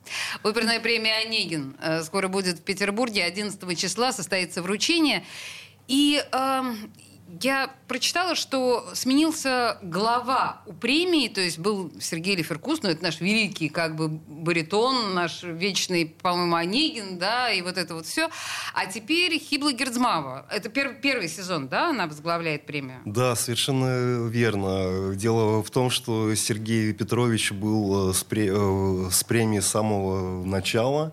Оперная 0.43 0.79
премия 0.79 1.25
«Онегин» 1.25 1.75
э, 1.81 2.03
скоро 2.03 2.27
будет 2.27 2.59
в 2.59 2.61
Петербурге, 2.61 3.23
11 3.23 3.75
числа 3.75 4.11
состоится 4.13 4.61
вручение. 4.61 5.25
И 5.87 6.23
эм, 6.31 6.93
я 7.41 7.71
прочитала, 7.87 8.35
что 8.35 8.87
сменился 8.93 9.77
глава 9.81 10.61
у 10.65 10.73
премии, 10.73 11.27
то 11.27 11.41
есть 11.41 11.59
был 11.59 11.91
Сергей 11.99 12.35
Леферкус, 12.35 12.81
ну 12.83 12.89
это 12.89 13.03
наш 13.03 13.19
великий 13.19 13.69
как 13.69 13.95
бы 13.95 14.07
баритон, 14.09 15.13
наш 15.13 15.43
вечный, 15.43 16.05
по-моему, 16.05 16.55
Онегин, 16.55 17.17
да, 17.17 17.51
и 17.51 17.61
вот 17.61 17.77
это 17.77 17.95
вот 17.95 18.05
все. 18.05 18.29
А 18.73 18.85
теперь 18.85 19.37
Хибла 19.39 19.73
Герцмава. 19.73 20.45
Это 20.51 20.69
пер- 20.69 20.99
первый 21.01 21.27
сезон, 21.27 21.67
да, 21.67 21.89
она 21.89 22.07
возглавляет 22.07 22.65
премию? 22.65 23.01
Да, 23.05 23.35
совершенно 23.35 24.27
верно. 24.27 25.15
Дело 25.15 25.63
в 25.63 25.69
том, 25.71 25.89
что 25.89 26.33
Сергей 26.35 26.93
Петрович 26.93 27.51
был 27.51 28.11
э, 28.11 28.13
с, 28.13 28.23
пре- 28.23 29.07
э, 29.07 29.09
с 29.11 29.23
премией 29.23 29.61
с 29.61 29.67
самого 29.67 30.45
начала. 30.45 31.11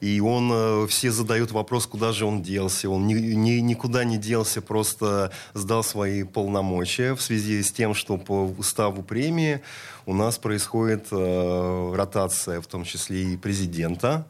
И 0.00 0.18
он, 0.20 0.50
э, 0.52 0.86
все 0.88 1.10
задают 1.10 1.50
вопрос, 1.50 1.86
куда 1.86 2.12
же 2.12 2.24
он 2.24 2.42
делся. 2.42 2.88
Он 2.88 3.06
ни, 3.06 3.14
ни- 3.14 3.60
никуда 3.60 4.04
не 4.04 4.16
делся, 4.16 4.62
просто 4.62 5.30
сдал 5.52 5.84
свои 5.84 6.22
полномочия 6.22 7.14
в 7.14 7.20
связи 7.20 7.62
с 7.62 7.70
тем, 7.70 7.94
что 7.94 8.16
по 8.16 8.46
уставу 8.46 9.02
премии 9.02 9.60
у 10.06 10.14
нас 10.14 10.38
происходит 10.38 11.08
э, 11.10 11.92
ротация, 11.94 12.60
в 12.60 12.66
том 12.66 12.84
числе 12.84 13.34
и 13.34 13.36
президента. 13.36 14.26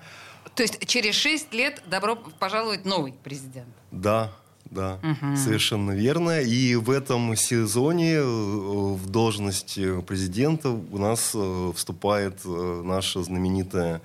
То 0.56 0.62
есть 0.62 0.84
через 0.86 1.14
шесть 1.14 1.54
лет 1.54 1.82
добро 1.86 2.16
пожаловать 2.16 2.84
новый 2.84 3.14
президент. 3.22 3.68
Да, 3.92 4.32
да, 4.64 4.98
совершенно 5.36 5.92
верно. 5.92 6.40
И 6.40 6.74
в 6.74 6.90
этом 6.90 7.36
сезоне 7.36 8.14
э, 8.14 8.22
в 8.24 9.08
должность 9.08 9.78
президента 10.06 10.70
у 10.70 10.98
нас 10.98 11.30
э, 11.34 11.72
вступает 11.76 12.40
наша 12.44 13.22
знаменитая 13.22 14.00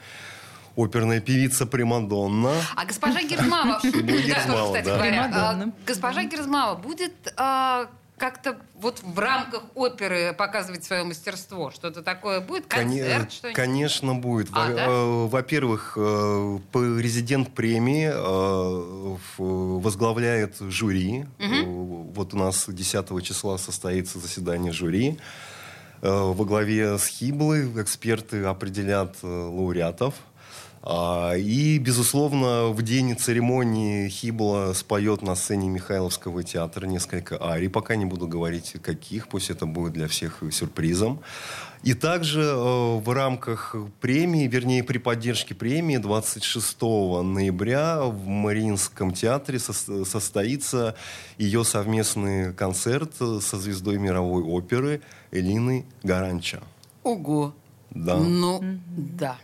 оперная 0.75 1.19
певица 1.21 1.65
Примадонна. 1.65 2.53
А 2.75 2.85
госпожа 2.85 3.21
говоря, 4.83 5.31
а, 5.33 5.69
госпожа 5.85 6.23
Герзмава 6.23 6.75
будет 6.75 7.13
а, 7.37 7.87
как-то 8.17 8.57
вот 8.75 9.01
в 9.03 9.19
рамках 9.19 9.63
оперы 9.75 10.33
показывать 10.37 10.83
свое 10.85 11.03
мастерство? 11.03 11.71
Что-то 11.71 12.01
такое 12.01 12.39
будет? 12.39 12.65
Концерт? 12.67 13.31
что-нибудь? 13.31 13.55
Конечно, 13.55 14.15
будет. 14.15 14.49
А, 14.53 14.67
Во- 14.67 14.73
да? 14.73 14.85
э, 14.85 15.27
Во-первых, 15.27 15.97
э, 15.97 16.59
президент 16.71 17.53
премии 17.53 18.09
э, 18.13 19.17
в- 19.37 19.81
возглавляет 19.81 20.57
жюри. 20.59 21.25
Э, 21.39 21.63
Вот 21.65 22.33
у 22.33 22.37
нас 22.37 22.65
10 22.69 23.21
числа 23.21 23.57
состоится 23.57 24.19
заседание 24.19 24.71
жюри. 24.71 25.19
Э, 26.01 26.09
Во 26.33 26.45
главе 26.45 26.97
с 26.97 27.07
Хиблой 27.07 27.65
эксперты 27.81 28.43
определят 28.45 29.15
э, 29.23 29.27
лауреатов. 29.27 30.13
А, 30.87 31.33
и, 31.35 31.79
безусловно, 31.79 32.67
в 32.67 32.83
день 32.83 33.17
церемонии 33.17 34.07
Хибла 34.07 34.71
споет 34.75 35.23
на 35.23 35.33
сцене 35.35 35.67
Михайловского 35.67 36.43
театра 36.43 36.85
несколько 36.85 37.43
арий. 37.43 37.69
Пока 37.69 37.95
не 37.95 38.05
буду 38.05 38.27
говорить, 38.27 38.75
каких, 38.83 39.27
пусть 39.27 39.49
это 39.49 39.65
будет 39.65 39.93
для 39.93 40.07
всех 40.07 40.43
сюрпризом. 40.51 41.21
И 41.81 41.95
также 41.95 42.41
э, 42.41 42.53
в 42.99 43.11
рамках 43.13 43.75
премии, 43.99 44.47
вернее, 44.47 44.83
при 44.83 44.99
поддержке 44.99 45.55
премии 45.55 45.97
26 45.97 46.81
ноября 46.81 48.03
в 48.03 48.27
Мариинском 48.27 49.11
театре 49.11 49.57
со- 49.57 50.05
состоится 50.05 50.95
ее 51.39 51.63
совместный 51.63 52.53
концерт 52.53 53.11
со 53.15 53.57
звездой 53.57 53.97
мировой 53.97 54.43
оперы 54.43 55.01
Элиной 55.31 55.85
Гаранча. 56.03 56.61
Ого. 57.03 57.53
Да. 57.91 58.17
Ну, 58.17 58.61
да. 58.97 59.37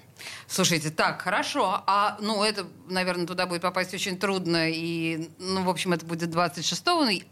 Слушайте, 0.47 0.89
так, 0.89 1.21
хорошо. 1.21 1.83
А, 1.87 2.17
ну, 2.19 2.43
это, 2.43 2.65
наверное, 2.89 3.25
туда 3.25 3.45
будет 3.45 3.61
попасть 3.61 3.93
очень 3.93 4.17
трудно. 4.17 4.69
И, 4.69 5.29
ну, 5.39 5.63
в 5.63 5.69
общем, 5.69 5.93
это 5.93 6.05
будет 6.05 6.29
26 6.29 6.85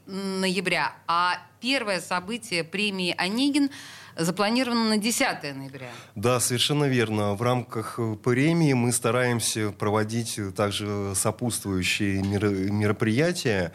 ноября. 0.05 0.93
А 1.07 1.37
первое 1.59 1.99
событие 1.99 2.63
премии 2.63 3.13
«Онегин» 3.17 3.69
запланировано 4.15 4.89
на 4.89 4.97
10 4.97 5.55
ноября. 5.55 5.89
Да, 6.15 6.39
совершенно 6.39 6.85
верно. 6.85 7.35
В 7.35 7.41
рамках 7.41 7.95
э, 7.97 8.15
премии 8.15 8.73
мы 8.73 8.91
стараемся 8.91 9.71
проводить 9.71 10.39
также 10.55 11.13
сопутствующие 11.15 12.21
мероприятия. 12.21 13.71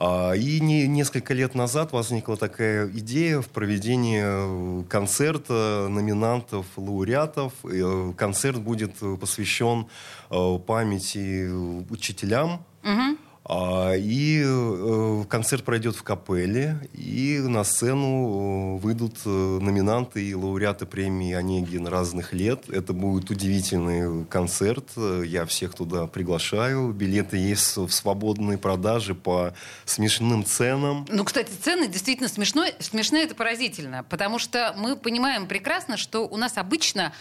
А, 0.00 0.32
и 0.32 0.60
не, 0.60 0.86
несколько 0.86 1.34
лет 1.34 1.56
назад 1.56 1.90
возникла 1.90 2.36
такая 2.36 2.88
идея 2.88 3.40
в 3.40 3.48
проведении 3.48 4.22
э, 4.22 4.84
концерта 4.84 5.88
номинантов, 5.90 6.66
лауреатов. 6.76 7.52
Э, 7.64 8.12
концерт 8.16 8.60
будет 8.60 8.94
посвящен 9.20 9.88
памяти 10.28 11.48
учителям. 11.90 12.64
Угу. 12.84 13.18
А, 13.50 13.94
и 13.96 14.42
э, 14.44 15.24
концерт 15.26 15.64
пройдет 15.64 15.96
в 15.96 16.02
капелле, 16.02 16.86
и 16.92 17.38
на 17.38 17.64
сцену 17.64 18.76
э, 18.76 18.78
выйдут 18.78 19.16
э, 19.24 19.28
номинанты 19.28 20.22
и 20.22 20.34
лауреаты 20.34 20.84
премии 20.84 21.32
«Онегин» 21.32 21.86
разных 21.86 22.34
лет. 22.34 22.68
Это 22.68 22.92
будет 22.92 23.30
удивительный 23.30 24.26
концерт. 24.26 24.84
Я 25.24 25.46
всех 25.46 25.74
туда 25.74 26.06
приглашаю. 26.06 26.92
Билеты 26.92 27.38
есть 27.38 27.78
в 27.78 27.88
свободной 27.88 28.58
продаже 28.58 29.14
по 29.14 29.54
смешным 29.86 30.44
ценам. 30.44 31.06
Ну, 31.08 31.24
кстати, 31.24 31.50
цены 31.64 31.88
действительно 31.88 32.28
смешной, 32.28 32.74
смешные, 32.80 33.24
это 33.24 33.34
поразительно, 33.34 34.04
потому 34.10 34.38
что 34.38 34.74
мы 34.76 34.94
понимаем 34.94 35.46
прекрасно, 35.46 35.96
что 35.96 36.28
у 36.28 36.36
нас 36.36 36.58
обычно 36.58 37.14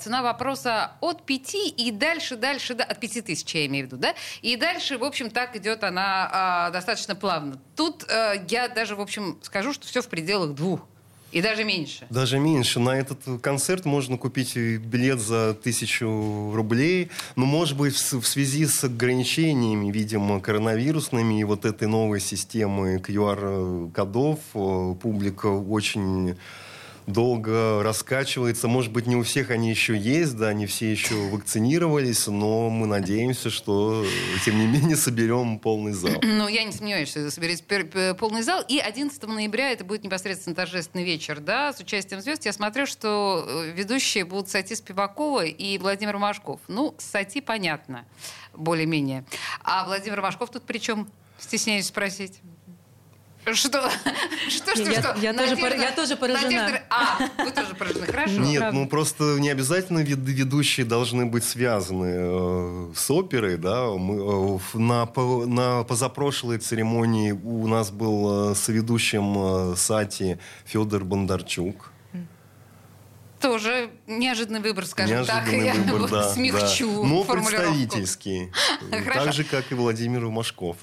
цена 0.00 0.22
вопроса 0.22 0.92
от 1.00 1.24
5 1.24 1.54
и 1.76 1.90
дальше, 1.90 2.36
дальше, 2.36 2.74
да, 2.74 2.84
от 2.84 3.00
5 3.00 3.24
тысяч, 3.24 3.54
я 3.54 3.66
имею 3.66 3.86
в 3.86 3.88
виду, 3.88 3.96
да, 3.96 4.14
и 4.42 4.56
дальше, 4.56 4.98
в 4.98 5.04
общем, 5.04 5.30
так 5.30 5.56
идет 5.56 5.84
она 5.84 6.28
а, 6.32 6.70
достаточно 6.70 7.14
плавно. 7.14 7.58
Тут 7.76 8.04
а, 8.10 8.34
я 8.48 8.68
даже, 8.68 8.96
в 8.96 9.00
общем, 9.00 9.38
скажу, 9.42 9.72
что 9.72 9.86
все 9.86 10.02
в 10.02 10.08
пределах 10.08 10.54
двух. 10.54 10.80
И 11.32 11.40
даже 11.40 11.64
меньше. 11.64 12.06
Даже 12.10 12.38
меньше. 12.38 12.78
На 12.78 12.90
этот 12.90 13.40
концерт 13.40 13.86
можно 13.86 14.18
купить 14.18 14.54
билет 14.54 15.18
за 15.18 15.54
тысячу 15.54 16.52
рублей. 16.54 17.10
Но, 17.36 17.46
может 17.46 17.76
быть, 17.78 17.94
в 17.94 18.24
связи 18.24 18.66
с 18.66 18.84
ограничениями, 18.84 19.90
видимо, 19.90 20.40
коронавирусными 20.40 21.40
и 21.40 21.44
вот 21.44 21.64
этой 21.64 21.88
новой 21.88 22.20
системы 22.20 22.96
QR-кодов, 22.96 24.40
публика 25.00 25.46
очень 25.46 26.36
долго 27.06 27.82
раскачивается. 27.82 28.68
Может 28.68 28.92
быть, 28.92 29.06
не 29.06 29.16
у 29.16 29.22
всех 29.22 29.50
они 29.50 29.70
еще 29.70 29.96
есть, 29.96 30.36
да, 30.36 30.52
не 30.52 30.66
все 30.66 30.90
еще 30.90 31.14
вакцинировались, 31.14 32.26
но 32.26 32.70
мы 32.70 32.86
надеемся, 32.86 33.50
что, 33.50 34.04
тем 34.44 34.58
не 34.58 34.66
менее, 34.66 34.96
соберем 34.96 35.58
полный 35.58 35.92
зал. 35.92 36.12
Ну, 36.42 36.48
я 36.48 36.64
не 36.64 36.72
сомневаюсь, 36.72 37.08
что 37.08 37.30
соберете 37.30 38.14
полный 38.14 38.42
зал. 38.42 38.64
И 38.66 38.78
11 38.78 39.22
ноября 39.26 39.70
это 39.70 39.84
будет 39.84 40.02
непосредственно 40.02 40.56
торжественный 40.56 41.04
вечер, 41.04 41.40
да, 41.40 41.72
с 41.72 41.78
участием 41.78 42.20
звезд. 42.20 42.44
Я 42.46 42.52
смотрю, 42.52 42.86
что 42.86 43.44
э, 43.46 43.70
ведущие 43.70 44.24
будут 44.24 44.48
Сати 44.48 44.74
Спивакова 44.74 45.44
и 45.44 45.78
Владимир 45.78 46.18
Машков. 46.18 46.60
Ну, 46.68 46.94
Сати 46.98 47.40
понятно, 47.40 48.04
более-менее. 48.54 49.24
А 49.62 49.84
Владимир 49.84 50.20
Машков 50.20 50.50
тут 50.50 50.64
при 50.64 50.78
чем? 50.78 51.08
Стесняюсь 51.38 51.86
спросить. 51.86 52.40
Что? 53.54 53.90
Что, 54.48 54.76
что, 54.76 54.90
я, 54.90 55.00
что? 55.00 55.16
Я, 55.20 55.32
Надежда, 55.32 55.56
тоже, 55.56 55.76
я 55.76 55.92
тоже 55.92 56.16
поражена. 56.16 56.62
Надежда, 56.62 56.82
а, 56.90 57.18
вы 57.44 57.50
тоже 57.50 57.74
поражены, 57.74 58.06
хорошо. 58.06 58.40
Нет, 58.40 58.60
Правда. 58.60 58.78
ну 58.78 58.88
просто 58.88 59.24
не 59.38 59.50
обязательно 59.50 59.98
ведущие 60.00 60.86
должны 60.86 61.26
быть 61.26 61.44
связаны 61.44 62.06
э, 62.06 62.92
с 62.94 63.10
оперой, 63.10 63.56
да. 63.56 63.86
Мы, 63.90 64.58
э, 64.58 64.78
на, 64.78 65.06
по, 65.06 65.46
на 65.46 65.82
позапрошлой 65.84 66.58
церемонии 66.58 67.32
у 67.32 67.66
нас 67.66 67.90
был 67.90 68.52
э, 68.52 68.54
соведущим 68.54 69.72
э, 69.72 69.76
Сати 69.76 70.38
Федор 70.64 71.04
Бондарчук. 71.04 71.90
Тоже 73.40 73.90
неожиданный 74.06 74.60
выбор, 74.60 74.86
скажем 74.86 75.16
неожиданный 75.16 75.66
так. 75.66 75.76
Выбор, 75.86 76.10
я 76.10 76.22
да, 76.22 76.32
смягчу 76.32 77.02
да. 77.02 77.08
Ну, 77.08 77.24
представительский. 77.24 78.52
Так 79.12 79.32
же, 79.32 79.42
как 79.42 79.72
и 79.72 79.74
Владимир 79.74 80.28
Машков. 80.28 80.76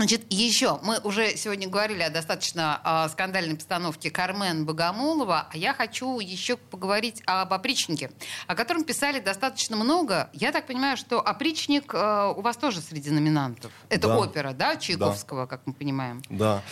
Значит, 0.00 0.22
еще 0.30 0.78
мы 0.82 0.98
уже 1.00 1.36
сегодня 1.36 1.68
говорили 1.68 2.00
о 2.00 2.08
достаточно 2.08 2.80
э, 2.82 3.10
скандальной 3.12 3.56
постановке 3.56 4.10
Кармен 4.10 4.64
Богомолова, 4.64 5.46
а 5.52 5.56
я 5.58 5.74
хочу 5.74 6.20
еще 6.20 6.56
поговорить 6.56 7.22
об 7.26 7.52
опричнике, 7.52 8.10
о 8.46 8.54
котором 8.54 8.84
писали 8.84 9.20
достаточно 9.20 9.76
много. 9.76 10.30
Я 10.32 10.52
так 10.52 10.66
понимаю, 10.66 10.96
что 10.96 11.20
опричник 11.20 11.92
э, 11.92 12.32
у 12.34 12.40
вас 12.40 12.56
тоже 12.56 12.80
среди 12.80 13.10
номинантов. 13.10 13.72
Это 13.90 14.08
да. 14.08 14.18
опера, 14.18 14.52
да, 14.54 14.76
Чайковского, 14.76 15.42
да. 15.42 15.46
как 15.46 15.66
мы 15.66 15.74
понимаем? 15.74 16.22
Да. 16.30 16.62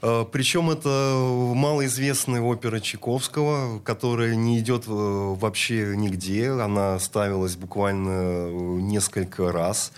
Причем 0.00 0.70
это 0.70 0.88
малоизвестная 1.56 2.40
опера 2.40 2.78
Чайковского, 2.78 3.80
которая 3.80 4.36
не 4.36 4.60
идет 4.60 4.84
вообще 4.86 5.96
нигде. 5.96 6.50
Она 6.50 7.00
ставилась 7.00 7.56
буквально 7.56 8.48
несколько 8.80 9.50
раз. 9.50 9.90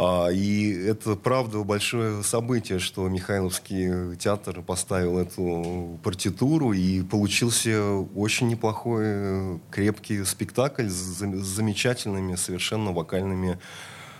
А, 0.00 0.28
и 0.28 0.72
это, 0.72 1.16
правда, 1.16 1.58
большое 1.64 2.22
событие, 2.22 2.78
что 2.78 3.08
Михайловский 3.08 4.16
театр 4.16 4.62
поставил 4.62 5.18
эту 5.18 5.98
партитуру, 6.04 6.72
и 6.72 7.02
получился 7.02 7.82
очень 8.14 8.46
неплохой, 8.46 9.58
крепкий 9.72 10.22
спектакль 10.24 10.88
с 10.88 11.18
замечательными 11.18 12.36
совершенно 12.36 12.92
вокальными 12.92 13.58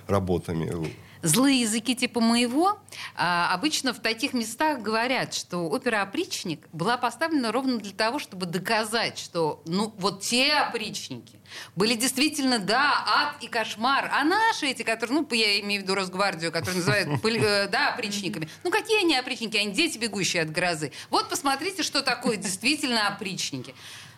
работами 0.09 0.73
злые 1.23 1.61
языки 1.63 1.95
типа 1.95 2.21
моего 2.21 2.79
а, 3.15 3.53
обычно 3.53 3.93
в 3.93 4.01
таких 4.01 4.33
местах 4.33 4.81
говорят, 4.81 5.35
что 5.35 5.69
опера 5.69 6.03
«Опричник» 6.03 6.69
была 6.73 6.97
поставлена 6.97 7.53
ровно 7.53 7.79
для 7.79 7.93
того, 7.93 8.19
чтобы 8.19 8.47
доказать, 8.47 9.19
что 9.19 9.63
ну 9.67 9.95
вот 9.99 10.23
те 10.23 10.53
опричники 10.55 11.39
были 11.77 11.95
действительно, 11.95 12.59
да, 12.59 13.05
ад 13.07 13.43
и 13.43 13.49
кошмар, 13.49 14.11
а 14.13 14.25
наши 14.25 14.67
эти, 14.67 14.83
которые, 14.83 15.21
ну, 15.21 15.35
я 15.35 15.61
имею 15.61 15.81
в 15.81 15.85
виду 15.85 15.95
Росгвардию, 15.95 16.53
которые 16.53 16.77
называют, 16.77 17.09
э, 17.25 17.69
да, 17.69 17.95
опричниками, 17.95 18.49
ну, 18.65 18.71
какие 18.71 19.01
они 19.01 19.17
опричники? 19.17 19.57
Они 19.57 19.73
дети, 19.73 19.99
бегущие 19.99 20.43
от 20.43 20.51
грозы. 20.51 20.93
Вот 21.11 21.29
посмотрите, 21.29 21.83
что 21.83 22.03
такое 22.03 22.37
действительно 22.37 23.09
опричники. 23.09 23.75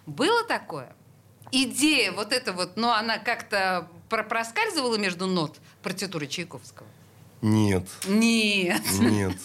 Было 0.06 0.44
такое? 0.44 0.94
Идея 1.52 2.12
вот 2.12 2.32
эта 2.32 2.52
вот, 2.52 2.76
но 2.76 2.92
она 2.92 3.18
как-то 3.18 3.88
проскальзывала 4.10 4.96
между 4.96 5.26
нот 5.26 5.58
партитуры 5.82 6.26
Чайковского? 6.26 6.86
Нет. 7.42 7.84
Нет. 8.06 8.82
Нет. 8.98 9.36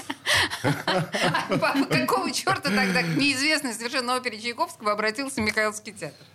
Какого 0.62 2.32
черта 2.32 2.69
тогда 2.69 3.04
к 3.04 3.08
неизвестной 3.08 3.73
совершенно 3.73 4.15
опере 4.15 4.39
Чайковского 4.39 4.91
обратился 4.91 5.39
Михайловский 5.41 5.93
театр? 5.93 6.25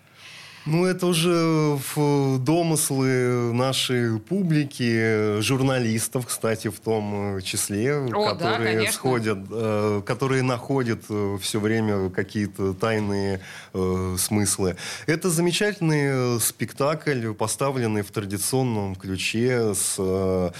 Ну, 0.67 0.85
это 0.85 1.07
уже 1.07 1.79
в 1.95 2.39
домыслы 2.39 3.53
нашей 3.55 4.21
публики, 4.21 5.41
журналистов, 5.41 6.27
кстати, 6.27 6.69
в 6.69 6.81
том 6.81 7.41
числе, 7.43 7.97
О, 7.97 8.35
которые 8.35 8.85
да, 8.85 8.93
сходят, 8.93 9.39
э, 9.51 10.03
которые 10.05 10.43
находят 10.43 11.05
э, 11.09 11.39
все 11.41 11.61
время 11.61 12.11
какие-то 12.11 12.75
тайные 12.75 13.41
э, 13.73 14.17
смыслы. 14.19 14.77
Это 15.07 15.31
замечательный 15.31 16.39
спектакль, 16.41 17.33
поставленный 17.33 18.03
в 18.03 18.11
традиционном 18.11 18.97
ключе 18.97 19.75
с 19.75 19.97
э, 19.99 20.51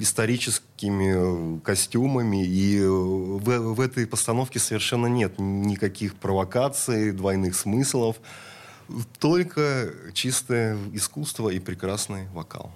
историческими 0.00 1.60
костюмами, 1.60 2.44
и 2.44 2.84
в, 2.84 3.40
в 3.40 3.80
этой 3.80 4.06
постановке 4.06 4.58
совершенно 4.58 5.06
нет 5.06 5.38
никаких 5.38 6.14
провокаций, 6.16 7.12
двойных 7.12 7.56
смыслов 7.56 8.16
только 9.18 9.92
чистое 10.14 10.78
искусство 10.92 11.48
и 11.48 11.58
прекрасный 11.58 12.28
вокал. 12.28 12.72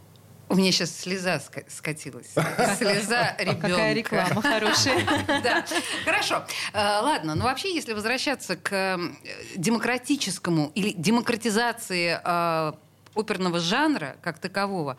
У 0.49 0.57
меня 0.57 0.73
сейчас 0.73 0.95
слеза 0.97 1.41
скатилась. 1.69 2.33
Слеза 2.79 3.35
ребенка. 3.39 3.69
Какая 3.69 3.95
реклама 3.95 4.43
хорошая. 4.43 5.05
Да. 5.43 5.65
Хорошо. 6.05 6.45
Э, 6.73 7.01
ладно, 7.01 7.35
ну 7.35 7.45
вообще, 7.45 7.75
если 7.75 7.93
возвращаться 7.93 8.57
к 8.57 9.01
демократическому 9.57 10.71
или 10.75 10.93
демократизации 10.93 12.21
э, 12.23 12.73
оперного 13.15 13.59
жанра 13.59 14.17
как 14.23 14.39
такового. 14.39 14.97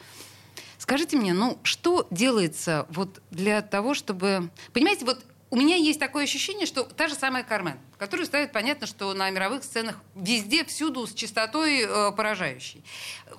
Скажите 0.78 1.18
мне, 1.18 1.34
ну 1.34 1.58
что 1.64 2.08
делается 2.12 2.86
вот 2.90 3.22
для 3.32 3.62
того, 3.62 3.94
чтобы... 3.94 4.50
Понимаете, 4.74 5.06
вот 5.06 5.24
у 5.56 5.58
меня 5.58 5.78
есть 5.78 6.02
такое 6.02 6.26
ощущение, 6.26 6.66
что 6.66 6.84
та 6.84 7.08
же 7.08 7.16
самая 7.16 7.42
Кармен, 7.44 7.80
которую 7.98 8.26
ставят, 8.26 8.52
понятно, 8.52 8.88
что 8.88 9.14
на 9.14 9.30
мировых 9.30 9.64
сценах 9.64 9.96
везде, 10.14 10.66
всюду 10.66 11.08
с 11.08 11.14
частотой 11.14 11.86
э, 11.88 12.12
поражающей. 12.12 12.84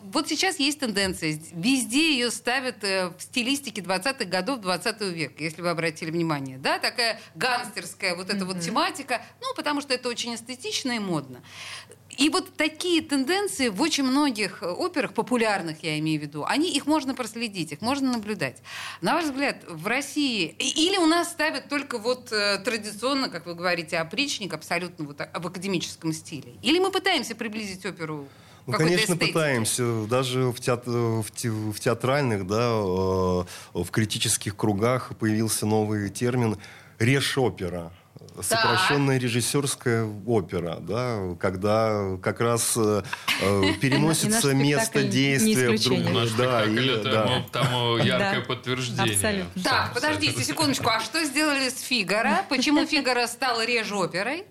Вот 0.00 0.26
сейчас 0.26 0.58
есть 0.58 0.80
тенденция, 0.80 1.38
везде 1.52 2.12
ее 2.12 2.30
ставят 2.30 2.82
э, 2.84 3.10
в 3.10 3.20
стилистике 3.20 3.82
20-х 3.82 4.24
годов 4.24 4.62
20 4.62 5.00
века, 5.02 5.44
если 5.44 5.60
вы 5.60 5.68
обратили 5.68 6.10
внимание. 6.10 6.56
Да, 6.56 6.78
такая 6.78 7.20
гангстерская 7.34 8.16
вот 8.16 8.30
эта 8.30 8.38
mm-hmm. 8.38 8.44
вот 8.46 8.60
тематика, 8.60 9.20
ну, 9.42 9.54
потому 9.54 9.82
что 9.82 9.92
это 9.92 10.08
очень 10.08 10.34
эстетично 10.36 10.92
и 10.92 10.98
модно. 10.98 11.42
И 12.16 12.30
вот 12.30 12.54
такие 12.56 13.02
тенденции 13.02 13.68
в 13.68 13.80
очень 13.80 14.04
многих 14.04 14.62
операх, 14.62 15.12
популярных 15.12 15.82
я 15.82 15.98
имею 15.98 16.20
в 16.20 16.22
виду, 16.22 16.44
они, 16.44 16.70
их 16.70 16.86
можно 16.86 17.14
проследить, 17.14 17.72
их 17.72 17.80
можно 17.80 18.12
наблюдать. 18.12 18.62
На 19.00 19.14
ваш 19.14 19.26
взгляд, 19.26 19.64
в 19.68 19.86
России... 19.86 20.54
Или 20.58 20.96
у 20.96 21.06
нас 21.06 21.30
ставят 21.30 21.68
только 21.68 21.98
вот 21.98 22.32
э, 22.32 22.58
традиционно, 22.58 23.28
как 23.28 23.46
вы 23.46 23.54
говорите, 23.54 23.98
опричник 23.98 24.54
абсолютно 24.54 25.06
вот 25.06 25.18
в 25.18 25.46
академическом 25.46 26.12
стиле? 26.12 26.54
Или 26.62 26.78
мы 26.78 26.90
пытаемся 26.90 27.34
приблизить 27.34 27.84
оперу 27.84 28.26
ну, 28.66 28.72
конечно, 28.72 29.14
эстетики. 29.14 29.32
пытаемся. 29.32 30.06
Даже 30.06 30.50
в, 30.50 30.58
театр, 30.58 30.92
в, 30.92 31.26
те, 31.34 31.50
в 31.50 31.78
театральных, 31.78 32.46
да, 32.46 32.70
э, 32.70 33.44
в 33.74 33.90
критических 33.90 34.56
кругах 34.56 35.16
появился 35.18 35.66
новый 35.66 36.08
термин 36.10 36.56
«решопера» 36.98 37.92
сокращенная 38.40 39.18
режиссерская 39.18 40.06
опера, 40.26 40.76
да, 40.80 41.34
когда 41.40 42.16
как 42.22 42.40
раз 42.40 42.74
э, 42.76 43.02
э 43.40 43.72
переносится 43.80 44.54
место 44.54 45.02
действия 45.02 45.76
в 45.76 45.82
другое. 45.82 46.28
Да, 46.36 46.64
и, 46.64 47.02
да. 47.02 47.44
тому 47.52 47.96
яркое 47.98 48.40
подтверждение. 48.42 49.14
Абсолютно. 49.14 49.62
Так, 49.62 49.94
подождите 49.94 50.42
секундочку, 50.42 50.88
а 50.88 51.00
что 51.00 51.24
сделали 51.24 51.68
с 51.68 51.80
Фигаро? 51.80 52.44
Почему 52.48 52.84
Фигаро 52.86 53.26
стал 53.26 53.62
реж-оперой? 53.62 54.44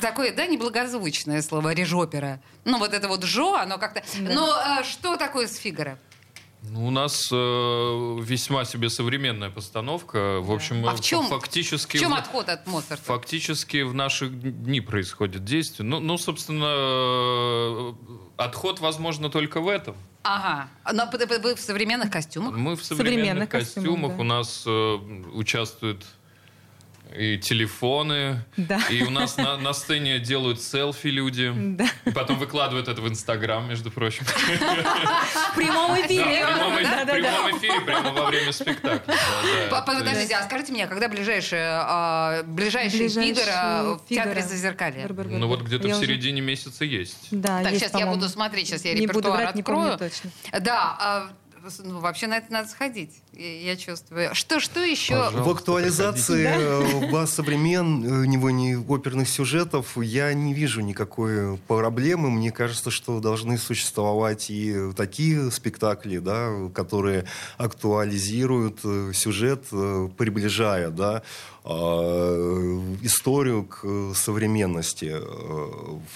Такое, 0.00 0.32
да, 0.32 0.46
неблагозвучное 0.46 1.42
слово 1.42 1.72
режопера. 1.72 2.40
Ну, 2.64 2.78
вот 2.78 2.94
это 2.94 3.08
вот 3.08 3.24
жо, 3.24 3.56
оно 3.56 3.78
как-то... 3.78 4.02
Да. 4.20 4.32
Но 4.32 4.52
а, 4.52 4.84
что 4.84 5.16
такое 5.16 5.48
с 5.48 5.56
Фигаро? 5.56 5.98
Ну, 6.62 6.86
у 6.86 6.90
нас 6.90 7.30
э, 7.32 7.36
весьма 8.20 8.64
себе 8.64 8.90
современная 8.90 9.50
постановка. 9.50 10.40
В 10.40 10.52
общем, 10.52 10.86
а 10.86 10.94
в 10.94 11.00
чем, 11.00 11.26
фактически... 11.26 11.96
В 11.96 12.00
чем 12.00 12.12
отход 12.12 12.48
от 12.48 12.66
Моцарта? 12.66 13.02
Фактически 13.04 13.82
в 13.82 13.94
наши 13.94 14.28
дни 14.28 14.80
происходит 14.80 15.44
действие. 15.44 15.88
Ну, 15.88 16.00
ну 16.00 16.18
собственно, 16.18 16.66
э, 16.66 17.92
отход 18.36 18.80
возможно 18.80 19.30
только 19.30 19.60
в 19.60 19.68
этом. 19.68 19.96
Ага. 20.22 20.68
Но 20.92 21.08
вы 21.42 21.54
в 21.54 21.60
современных 21.60 22.10
костюмах? 22.10 22.54
Мы 22.54 22.76
в 22.76 22.84
современных, 22.84 23.20
современных 23.20 23.48
костюмах. 23.48 23.86
костюмах. 23.86 24.16
Да. 24.16 24.20
У 24.20 24.24
нас 24.24 24.64
э, 24.66 24.94
участвуют 25.32 26.04
и 27.16 27.38
телефоны. 27.38 28.44
Да. 28.56 28.80
И 28.90 29.02
у 29.02 29.10
нас 29.10 29.36
на, 29.36 29.56
на 29.56 29.72
сцене 29.72 30.18
делают 30.18 30.60
селфи 30.60 31.08
люди. 31.08 31.52
Да. 31.54 31.86
И 32.04 32.10
потом 32.10 32.38
выкладывают 32.38 32.88
это 32.88 33.00
в 33.00 33.08
Инстаграм, 33.08 33.68
между 33.68 33.90
прочим. 33.90 34.24
В 34.24 35.56
прямом 35.56 36.00
эфире. 36.00 36.44
Да, 36.44 37.04
в 37.04 37.06
прямом 37.06 37.58
эфире, 37.58 37.80
прямо 37.80 38.12
во 38.12 38.26
время 38.26 38.52
спектакля. 38.52 39.14
Подождите, 39.70 40.36
а 40.36 40.44
скажите 40.44 40.72
мне, 40.72 40.86
когда 40.86 41.08
ближайшее 41.08 41.80
а, 41.82 42.42
ближайший 42.44 43.08
Фигаро 43.08 43.98
в 43.98 44.06
Театре 44.08 44.42
Зазеркалья? 44.42 45.08
Ну 45.08 45.48
вот 45.48 45.62
где-то 45.62 45.88
в 45.88 45.94
середине 45.94 46.40
месяца 46.40 46.84
есть. 46.84 47.28
Да, 47.30 47.62
Так, 47.62 47.74
сейчас 47.74 47.94
я 47.94 48.06
буду 48.06 48.28
смотреть, 48.28 48.68
сейчас 48.68 48.84
я 48.84 48.94
репертуар 48.94 49.44
открою. 49.44 49.98
Да, 50.60 50.96
а, 50.98 51.30
ну, 51.84 52.00
вообще 52.00 52.26
на 52.26 52.38
это 52.38 52.52
надо 52.52 52.68
сходить, 52.68 53.22
я, 53.32 53.76
чувствую. 53.76 54.34
Что, 54.34 54.60
что 54.60 54.80
еще? 54.80 55.14
Пожалуйста, 55.14 55.42
в 55.42 55.50
актуализации 55.50 56.44
да? 56.44 57.22
Э, 57.22 57.26
современного 57.26 58.48
не 58.48 58.76
оперных 58.76 59.28
сюжетов 59.28 59.96
я 59.96 60.32
не 60.32 60.54
вижу 60.54 60.80
никакой 60.80 61.58
проблемы. 61.58 62.30
Мне 62.30 62.50
кажется, 62.50 62.90
что 62.90 63.20
должны 63.20 63.58
существовать 63.58 64.50
и 64.50 64.92
такие 64.96 65.50
спектакли, 65.50 66.18
да, 66.18 66.50
которые 66.74 67.26
актуализируют 67.58 68.80
э, 68.84 69.12
сюжет, 69.14 69.64
э, 69.72 70.08
приближая 70.16 70.90
да, 70.90 71.22
а, 71.64 72.96
историю 73.02 73.64
к 73.64 74.14
современности. 74.14 75.14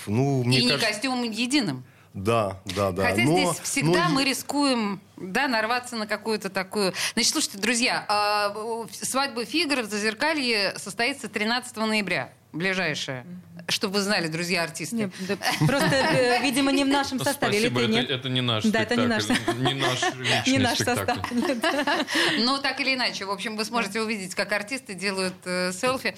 Ну, 0.07 0.42
мне 0.42 0.61
и 0.61 0.68
кажется... 0.68 0.87
не 0.87 0.92
костюмом 0.92 1.22
единым. 1.30 1.85
Да, 2.14 2.61
да, 2.64 2.92
да. 2.92 3.11
Хотя 3.11 3.24
но, 3.24 3.37
здесь 3.37 3.61
всегда 3.64 4.09
но... 4.09 4.14
мы 4.14 4.24
рискуем 4.24 5.00
да, 5.16 5.48
нарваться 5.48 5.96
на 5.96 6.07
какую-то 6.07 6.48
такую... 6.48 6.94
Значит, 7.14 7.33
слушайте, 7.33 7.59
друзья, 7.59 8.07
э, 8.09 8.87
свадьба 9.05 9.44
Фигара 9.44 9.83
в 9.83 9.87
Зазеркалье 9.87 10.74
состоится 10.77 11.29
13 11.29 11.77
ноября, 11.77 12.33
ближайшая. 12.53 13.27
Чтобы 13.66 13.94
вы 13.94 14.00
знали, 14.03 14.29
друзья 14.29 14.62
артисты. 14.62 14.96
Нет, 14.96 15.12
да, 15.20 15.37
просто, 15.66 15.88
э, 15.92 16.40
видимо, 16.42 16.70
не 16.70 16.85
в 16.85 16.88
нашем 16.88 17.18
составе. 17.18 17.59
Спасибо, 17.59 17.81
или 17.81 17.98
это, 17.98 18.00
нет? 18.03 18.11
это 18.11 18.29
не 18.29 18.40
наш 18.42 18.64
Да, 18.64 18.81
это 18.81 18.94
не 18.94 19.07
наш, 19.07 19.24
не 19.29 19.74
наш 19.74 20.00
не 20.46 20.59
наш 20.59 20.79
состав. 20.79 21.18
Ну, 22.38 22.59
так 22.59 22.79
или 22.81 22.94
иначе. 22.94 23.24
В 23.24 23.31
общем, 23.33 23.57
вы 23.57 23.64
сможете 23.64 24.00
увидеть, 24.00 24.37
как 24.37 24.53
артисты 24.53 24.94
делают 24.94 25.35
э, 25.46 25.72
селфи. 25.72 26.14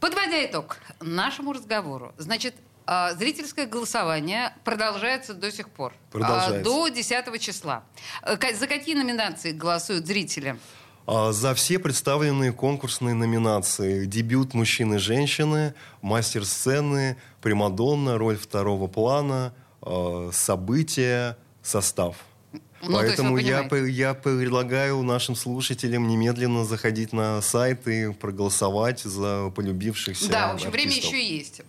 Подводя 0.00 0.44
итог 0.44 0.78
нашему 1.00 1.52
разговору. 1.52 2.12
Значит, 2.18 2.56
а, 2.56 2.71
зрительское 3.16 3.66
голосование 3.66 4.54
продолжается 4.64 5.34
до 5.34 5.52
сих 5.52 5.68
пор. 5.68 5.94
Продолжается. 6.10 6.64
До 6.64 6.88
10 6.88 7.40
числа. 7.40 7.84
Э, 8.22 8.36
за 8.54 8.66
какие 8.66 8.94
номинации 8.94 9.52
голосуют 9.52 10.06
зрители? 10.06 10.56
А, 11.06 11.32
за 11.32 11.54
все 11.54 11.78
представленные 11.78 12.52
конкурсные 12.52 13.14
номинации. 13.14 14.06
Дебют 14.06 14.54
мужчины 14.54 14.96
и 14.96 14.98
женщины, 14.98 15.74
мастер 16.00 16.44
сцены, 16.44 17.16
примадонна, 17.40 18.18
роль 18.18 18.36
второго 18.36 18.86
плана, 18.86 19.54
а, 19.80 20.30
события, 20.32 21.36
состав. 21.62 22.16
Ну, 22.82 22.98
Поэтому 22.98 23.38
я, 23.38 23.68
я 23.86 24.12
предлагаю 24.14 25.02
нашим 25.02 25.36
слушателям 25.36 26.08
немедленно 26.08 26.64
заходить 26.64 27.12
на 27.12 27.40
сайт 27.40 27.86
и 27.86 28.12
проголосовать 28.12 29.00
за 29.00 29.50
полюбившихся 29.54 30.28
Да, 30.28 30.48
в 30.48 30.54
общем, 30.54 30.68
артистов. 30.68 30.72
время 30.72 30.96
еще 30.96 31.24
есть. 31.24 31.62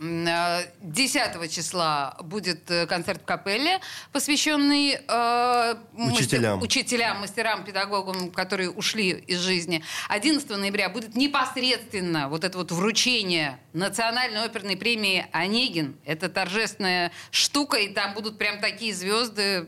10 0.82 1.15
а, 1.15 1.47
числа 1.47 2.17
будет 2.23 2.69
э, 2.71 2.88
концерт 2.88 3.21
в 3.21 3.26
капелле, 3.26 3.80
посвященный 4.12 4.97
э, 5.08 5.76
учителям. 5.93 6.56
Мастер, 6.56 6.63
учителям, 6.63 7.19
мастерам, 7.19 7.63
педагогам, 7.63 8.32
которые 8.32 8.71
ушли 8.71 9.12
из 9.12 9.39
жизни. 9.39 9.84
11 10.10 10.49
ноября 10.49 10.89
будет 10.89 11.15
непосредственно 11.15 12.28
вот 12.28 12.43
это 12.43 12.58
вот 12.58 12.71
вручение 12.71 13.60
национальной 13.73 14.43
оперной 14.45 14.78
премии 14.78 15.28
«Онегин». 15.32 15.95
Это 16.06 16.28
торжественная 16.28 17.12
штука, 17.30 17.78
и 17.78 17.89
там 17.89 18.15
будут 18.15 18.39
прям 18.39 18.60
такие 18.60 18.95
звезды, 18.95 19.67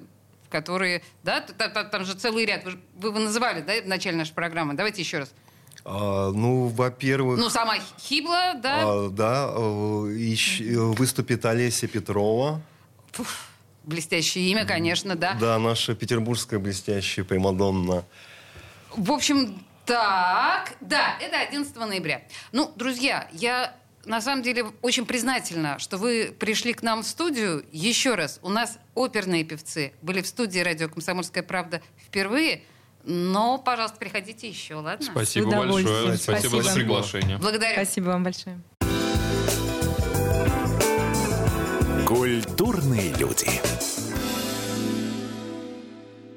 которые, 0.49 1.03
да, 1.23 1.41
там, 1.41 1.89
там 1.89 2.05
же 2.05 2.13
целый 2.13 2.45
ряд, 2.45 2.63
вы, 2.65 2.79
вы 2.95 3.09
его 3.09 3.19
называли, 3.19 3.61
да, 3.61 3.81
в 3.81 3.87
начале 3.87 4.17
нашей 4.17 4.33
программы. 4.33 4.73
Давайте 4.73 5.01
еще 5.01 5.19
раз. 5.19 5.33
А, 5.83 6.31
ну, 6.31 6.67
во-первых... 6.67 7.37
Ну, 7.37 7.49
сама 7.49 7.75
Хибла, 7.99 8.53
да? 8.55 8.83
А, 8.83 9.09
да, 9.09 9.49
ищ, 10.11 10.61
э, 10.61 10.77
выступит 10.77 11.45
Олеся 11.45 11.87
Петрова. 11.87 12.61
Фух, 13.11 13.27
блестящее 13.83 14.49
имя, 14.49 14.65
конечно, 14.65 15.15
да. 15.15 15.35
Да, 15.39 15.59
наша 15.59 15.93
петербургская 15.95 16.59
блестящая 16.59 17.23
Примадонна. 17.23 18.03
В 18.95 19.11
общем, 19.11 19.63
так, 19.85 20.73
да, 20.81 21.17
это 21.19 21.39
11 21.39 21.75
ноября. 21.75 22.23
Ну, 22.51 22.71
друзья, 22.75 23.29
я 23.31 23.75
на 24.05 24.21
самом 24.21 24.43
деле 24.43 24.65
очень 24.81 25.05
признательна, 25.05 25.79
что 25.79 25.97
вы 25.97 26.33
пришли 26.37 26.73
к 26.73 26.81
нам 26.83 27.03
в 27.03 27.07
студию. 27.07 27.65
Еще 27.71 28.15
раз, 28.15 28.39
у 28.43 28.49
нас 28.49 28.77
оперные 28.93 29.43
певцы 29.43 29.93
были 30.01 30.21
в 30.21 30.27
студии 30.27 30.59
радио 30.59 30.89
«Комсомольская 30.89 31.43
правда» 31.43 31.81
впервые. 31.97 32.63
Но, 33.03 33.57
пожалуйста, 33.59 33.97
приходите 33.97 34.47
еще, 34.47 34.75
ладно? 34.75 35.05
Спасибо 35.05 35.49
большое. 35.51 36.17
Спасибо, 36.17 36.17
Спасибо 36.17 36.63
за 36.63 36.73
приглашение. 36.73 37.37
Благодарю. 37.37 37.73
Спасибо 37.73 38.05
вам 38.05 38.23
большое. 38.23 38.61
Культурные 42.07 43.13
люди. 43.13 43.49